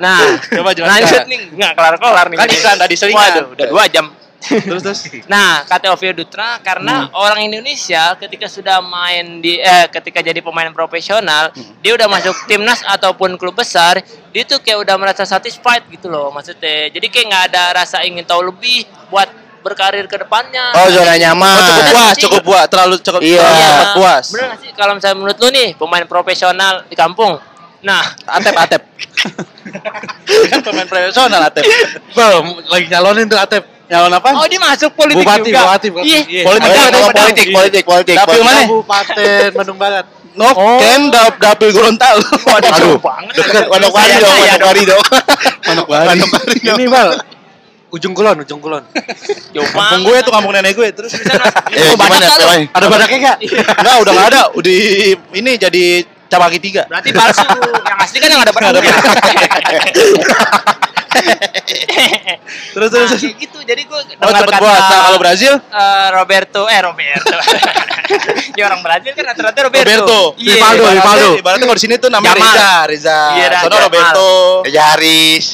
[0.00, 0.96] Nah, Coba jelaskan.
[0.96, 1.40] lanjut nih.
[1.52, 2.36] Nggak kelar-kelar nih.
[2.40, 3.20] Kan iklan tadi selingan.
[3.20, 4.06] Waduh, udah dua jam.
[4.40, 5.00] Terus terus.
[5.28, 10.72] Nah, kata Ovio Dutra karena orang Indonesia ketika sudah main di eh ketika jadi pemain
[10.72, 11.52] profesional,
[11.84, 14.00] dia udah masuk timnas ataupun klub besar,
[14.32, 16.88] dia tuh kayak udah merasa satisfied gitu loh maksudnya.
[16.88, 19.28] Jadi kayak nggak ada rasa ingin tahu lebih buat
[19.60, 20.72] berkarir ke depannya.
[20.72, 21.52] Oh, zona nyaman.
[21.52, 23.44] Oh, cukup puas, cukup puas, terlalu cukup Iya.
[23.44, 24.24] terlalu cepat puas.
[24.32, 27.36] Bener gak sih kalau misalnya menurut lu nih pemain profesional di kampung.
[27.84, 28.82] Nah, Atep atep.
[30.52, 31.64] kan pemain profesional atep.
[32.16, 33.79] Bang, lagi nyalonin tuh Atep.
[33.90, 34.28] Nyalon apa?
[34.38, 35.60] oh dia masuk politik Bupati, juga.
[35.66, 36.06] bupati, bupati.
[36.06, 36.20] Iya.
[36.24, 36.42] Iya.
[36.46, 37.02] Politik, ada Padang.
[37.10, 38.14] politik, politik, politik.
[38.14, 38.46] Dapil politik.
[38.46, 38.62] mana?
[38.62, 40.06] Kabupaten Bandung Barat.
[40.30, 40.46] No,
[40.78, 42.22] Ken dap dapil Gorontalo.
[42.22, 42.96] Waduh, Aduh.
[43.02, 43.34] banget.
[43.34, 45.02] Dekat Manokwari dong, Manokwari dong.
[45.66, 46.18] Manokwari.
[46.62, 47.10] Ini bal.
[47.90, 48.86] Ujung Kulon, ujung Kulon.
[49.50, 51.10] Jauh Kampung gue tuh kampung nenek gue terus.
[51.10, 52.22] Eh, Oh, gimana?
[52.22, 52.60] Batak Teman?
[52.70, 53.36] Ada badaknya enggak?
[53.74, 54.42] Enggak, udah enggak ada.
[54.54, 54.74] Udah
[55.34, 55.84] ini jadi
[56.30, 56.86] cabaki tiga.
[56.86, 57.42] Berarti palsu.
[57.42, 58.94] Yang asli kan yang ada Ada barangnya.
[62.70, 63.18] Terus Nah, terus.
[63.18, 63.58] kayak gitu.
[63.66, 64.78] Jadi gue Oh, cepet puas.
[64.78, 67.34] Nah, kalau Brazil eh, Roberto eh Roberto.
[68.58, 69.86] ya orang Brazil kan rata-rata Roberto.
[69.90, 70.20] Roberto.
[70.38, 70.54] Iya.
[70.54, 71.28] Rivaldo, Rivaldo.
[71.38, 72.54] Ibaratnya kalau di sini tuh namanya Jamal.
[72.54, 73.18] Reza, Reza.
[73.36, 73.84] Iya, Sono Jamal.
[73.90, 74.28] Roberto.
[74.66, 75.46] Raja Haris.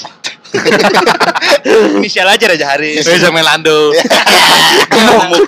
[2.00, 3.04] Inisial aja Raja Haris.
[3.04, 3.92] Reza Melando.
[4.92, 5.46] Gemuk.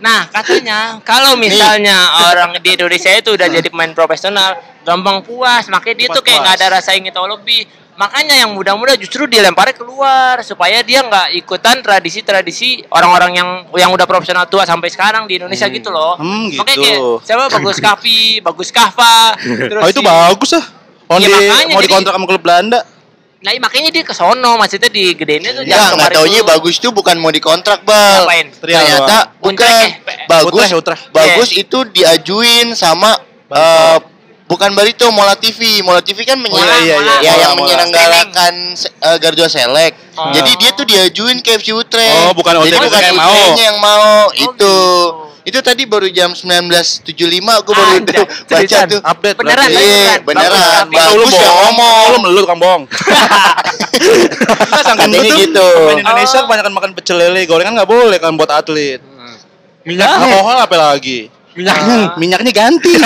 [0.00, 5.96] Nah, katanya kalau misalnya orang di Indonesia itu udah jadi pemain profesional, gampang puas, makanya
[5.96, 7.68] dia Cepat tuh kayak nggak ada rasa ingin tahu lebih.
[7.94, 14.08] Makanya yang muda-muda justru dilemparnya keluar supaya dia nggak ikutan tradisi-tradisi orang-orang yang yang udah
[14.08, 16.16] profesional tua sampai sekarang di Indonesia gitu loh.
[16.16, 17.20] Hmm, Makanya gitu.
[17.20, 19.36] kayak siapa bagus Kavi, bagus Kahva,
[19.68, 20.64] terus Oh itu si- bagus ah.
[21.10, 22.80] Mau Iya, di makanya mau jadi- dikontrak sama klub Belanda.
[23.40, 26.48] Nah, iya, makanya dia ke sono, maksudnya di gedenya tuh Ya, nggak kemarin taunya tuh.
[26.52, 28.28] bagus tuh bukan mau dikontrak, Bal.
[28.28, 28.46] Ngapain?
[28.52, 29.90] Ternyata bukan eh,
[30.28, 30.52] bagus.
[30.52, 31.02] Utrecht, Utrecht.
[31.08, 33.16] Bagus itu diajuin sama
[33.48, 33.96] eh,
[34.44, 35.80] bukan Barito, Mola TV.
[35.80, 37.00] Mola TV kan menyelang, iya, iya, iya.
[37.00, 37.60] ya Mola, yang Mola.
[37.64, 38.54] menyelenggarakan
[39.08, 39.96] uh, Garuda Select.
[40.20, 40.36] Oh.
[40.36, 42.28] Jadi dia tuh diajuin ke FC Utrecht.
[42.28, 43.32] Oh, bukan Jadi OTP bukan yang mau.
[43.56, 44.08] Yang mau.
[44.36, 44.44] itu.
[44.52, 44.76] gitu.
[45.40, 49.00] Itu tadi baru jam 19.75 gue baru Anjay, baca tuh.
[49.00, 49.80] Update Beneran, berarti.
[49.80, 50.86] Iya, beneran.
[50.86, 50.86] beneran.
[50.92, 52.04] Bagus, ya ngomong.
[52.12, 52.84] Lu melulu tukang bohong.
[55.00, 55.66] Tuh gitu.
[55.80, 56.44] Pemain Indonesia Oh.
[56.48, 59.00] kebanyakan makan pecel lele, gorengan nggak boleh kan buat atlet.
[59.80, 61.32] Minyaknya, Alkohol apa lagi?
[61.60, 61.96] Minyaknya.
[62.16, 62.92] Minyaknya ganti.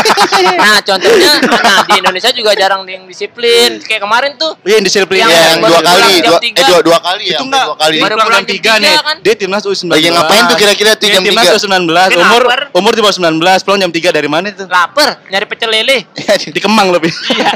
[0.54, 3.76] Nah, contohnya nah di Indonesia juga jarang yang disiplin.
[3.80, 5.18] Kayak kemarin tuh Iya, yang disiplin.
[5.20, 6.56] Yang Iya, yang dua kali, dua, tiga.
[6.56, 7.96] eh dua, dua kali ya, itu sampai enggak dua kali.
[7.98, 8.92] Baru pulang 3 tiga nih.
[8.96, 9.16] kan?
[9.20, 9.90] Dia timnas U19.
[9.90, 11.58] Lagi ngapain tuh kira-kira tuh jam timnas 3?
[11.58, 12.42] U19, Dia umur
[12.72, 14.64] umur di bawah 19, pulang jam 3 dari mana itu?
[14.64, 15.98] lapar nyari pecel lele.
[16.46, 17.10] Di Kemang lebih.
[17.28, 17.50] Iya.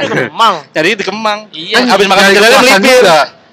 [0.00, 0.54] Di Kemang.
[0.70, 1.38] Nyari di Kemang.
[1.50, 1.76] Iya.
[1.86, 3.04] Habis makan pecel lele melipir.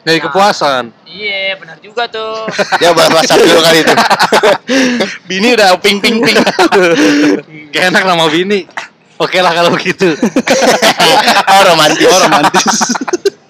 [0.07, 0.95] Dari kepuasan.
[1.03, 2.47] Iya, benar juga tuh.
[2.79, 3.95] Dia bahas WhatsApp dulu kali itu.
[5.27, 6.37] Bini udah ping ping ping.
[7.75, 8.63] Gak enak nama bini.
[9.19, 10.15] Oke lah kalau gitu.
[11.51, 12.07] oh romantis.
[12.07, 12.67] Oh, romantis.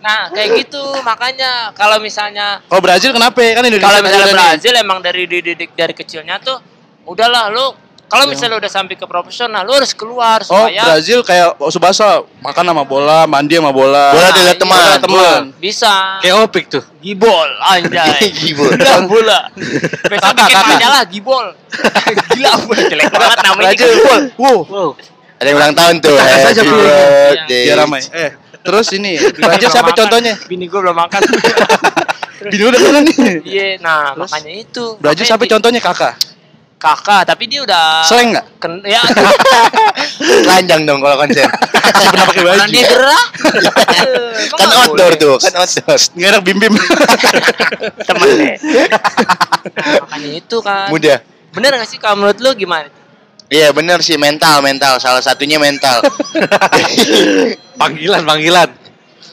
[0.02, 3.38] Nah, kayak gitu makanya kalau misalnya Kalau Brazil kenapa?
[3.38, 4.34] Kan Indonesia kalau misalnya.
[4.34, 6.58] Brazil emang dari dididik dari kecilnya tuh
[7.06, 11.60] udahlah lu kalau misalnya udah sampai ke profesional lu harus keluar Oh, supaya Brazil kayak
[11.68, 12.08] Subasa
[12.40, 14.12] makan sama bola, mandi sama bola.
[14.12, 14.80] Bola dengan iya, teman.
[14.80, 15.42] bola teman.
[15.58, 16.84] bisa Kayak opik tuh.
[16.98, 18.72] gibol anjay Gibol.
[18.72, 19.40] Gila bola
[20.10, 21.46] besok bikin majalah gibol
[22.32, 23.92] gila bola jelek banget namanya Brazil.
[23.92, 24.90] gibol Wow, Wow.
[25.38, 26.16] Ada yang ulang tahun tuh.
[26.18, 27.62] Happy birthday.
[27.62, 28.02] dia ramai.
[28.10, 30.00] Eh, terus ini Brazil siapa makan.
[30.02, 30.34] contohnya?
[30.44, 31.22] bini gue belum makan
[32.40, 33.38] Bini udah kan nih.
[33.44, 36.16] iya nah makanya itu Brazil siapa contohnya kakak?
[36.78, 38.46] Kakak tapi dia udah Slang nggak?
[38.62, 39.02] Ken- ya
[40.46, 41.50] Telanjang dong kalau konser.
[42.14, 42.58] Pernah pakai baju.
[42.62, 43.26] Orang dia gerah
[44.62, 45.98] kan outdoor tuh, kan outdoor.
[46.14, 46.74] Nggak enak bim bim.
[48.06, 51.18] temen deh nah, makanya itu kan Mudah.
[51.52, 52.88] bener gak sih kalau menurut lu gimana
[53.48, 56.04] Iya bener sih mental mental salah satunya mental.
[57.80, 58.68] Panggilan, panggilan.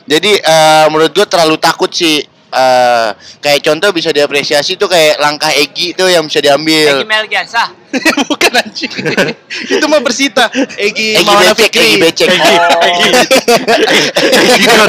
[0.06, 2.22] Jadi eh, menurut gua terlalu takut sih.
[2.54, 3.08] Eh,
[3.42, 7.02] kayak contoh bisa diapresiasi tuh kayak langkah Egi tuh yang bisa diambil.
[7.02, 7.66] Egi Melgiansa
[8.30, 8.90] Bukan anjing.
[9.70, 10.46] Itu mah bersita.
[10.74, 11.82] Egi Egi Maulana becek, Fikri.
[11.84, 12.28] Egi becek.
[12.30, 13.06] Egi.
[13.10, 14.00] Egi.
[14.34, 14.88] Egi John.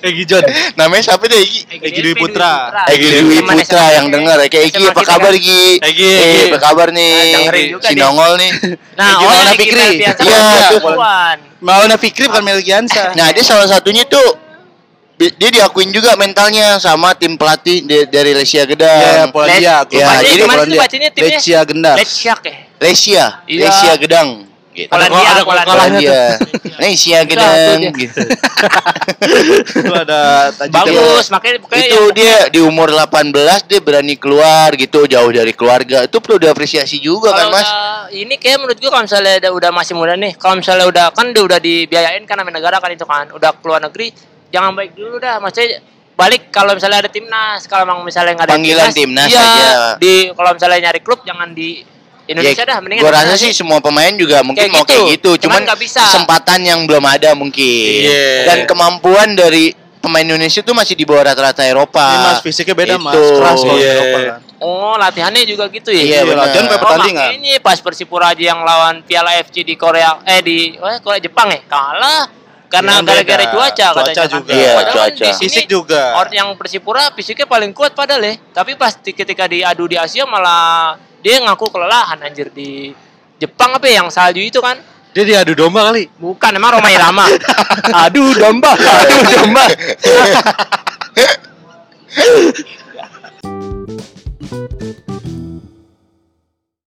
[0.00, 0.44] Egi John.
[0.74, 1.60] Namanya siapa deh Egi?
[1.68, 2.72] Egi Dwi Putra.
[2.88, 5.40] Egi Dewi Teman Putra yang denger kayak Egi apa kabar kan.
[5.40, 5.64] Gi?
[5.80, 6.40] Egi, Eh, Egi.
[6.48, 7.12] apa kabar nih?
[7.12, 8.02] Nah, dengerin juga si dia.
[8.04, 8.50] nongol nih.
[8.96, 9.88] Nah, Egi oh Maulana Egi Fikri.
[10.00, 10.24] Iya, kan
[10.72, 10.80] tuh.
[11.60, 13.12] Maulana Fikri bukan Melgiansa.
[13.12, 14.48] Nah, dia salah satunya tuh
[15.20, 19.28] dia diakuin juga mentalnya sama tim pelatih di- dari Lesia Ya, Gedang.
[19.28, 19.84] Polandia.
[19.84, 20.64] Les- Ya, jadi Polandia.
[20.64, 21.28] sih bacanya timnya?
[21.30, 21.96] Lecia Gendar.
[21.96, 23.60] Leciak ya Lesia, Iya.
[23.62, 24.28] Lesia Gedang.
[24.70, 24.88] Gitu.
[24.88, 26.20] Polandia ada Polandia Polandia.
[26.80, 27.80] Lesia Gedang.
[27.92, 28.20] gitu.
[29.20, 33.28] Itu ada bagus makanya pokoknya Itu dia di umur 18
[33.66, 36.00] dia berani keluar gitu jauh dari keluarga.
[36.02, 37.68] Itu perlu diapresiasi juga kan, Mas?
[38.10, 41.30] ini kayak menurut gua kalau misalnya udah, udah masih muda nih kalau misalnya udah kan
[41.30, 44.10] udah dibiayain kan sama negara kan itu kan udah keluar negeri
[44.50, 45.78] jangan baik dulu dah maksudnya
[46.12, 49.70] balik kalau misalnya ada timnas kalau emang misalnya nggak ada Panggilan timnas iya, aja.
[49.96, 51.80] di kalau misalnya nyari klub jangan di
[52.26, 54.92] Indonesia dah mendingan Gue Ya, rasa sih semua pemain juga mungkin Kayak mau gitu.
[54.94, 55.98] kayak gitu, Cuman cuman, bisa.
[56.06, 58.06] kesempatan yang belum ada mungkin.
[58.06, 58.46] Iya.
[58.46, 61.98] Dan kemampuan dari pemain Indonesia tuh masih di bawah rata-rata Eropa.
[62.06, 63.34] Ini Mas fisiknya beda Mas, Itu.
[63.34, 63.90] keras kalau Iya.
[63.90, 64.38] Eropa kan.
[64.60, 65.98] Oh, latihannya juga gitu ya?
[65.98, 66.38] Iya, Iya, benar.
[66.46, 67.28] latihan kayak Oh, pertandingan.
[67.34, 71.50] makanya pas Persipura aja yang lawan Piala FC di Korea eh di oh, Korea Jepang
[71.50, 72.30] ya kalah
[72.70, 74.30] karena gara-gara cuaca Cuaca katanya kan.
[74.30, 74.52] juga.
[74.54, 75.24] Iya, Padahal cuaca.
[75.26, 76.02] di sini Fisik juga.
[76.14, 78.38] Orang yang Persipura fisiknya paling kuat padahal ya.
[78.54, 82.94] Tapi pas ketika diadu di Asia malah dia ngaku kelelahan anjir di
[83.36, 84.78] Jepang apa ya, yang salju itu kan?
[85.10, 86.06] Dia diadu domba kali.
[86.14, 87.26] Bukan emang Roma Irama.
[88.06, 89.64] aduh domba, aduh domba.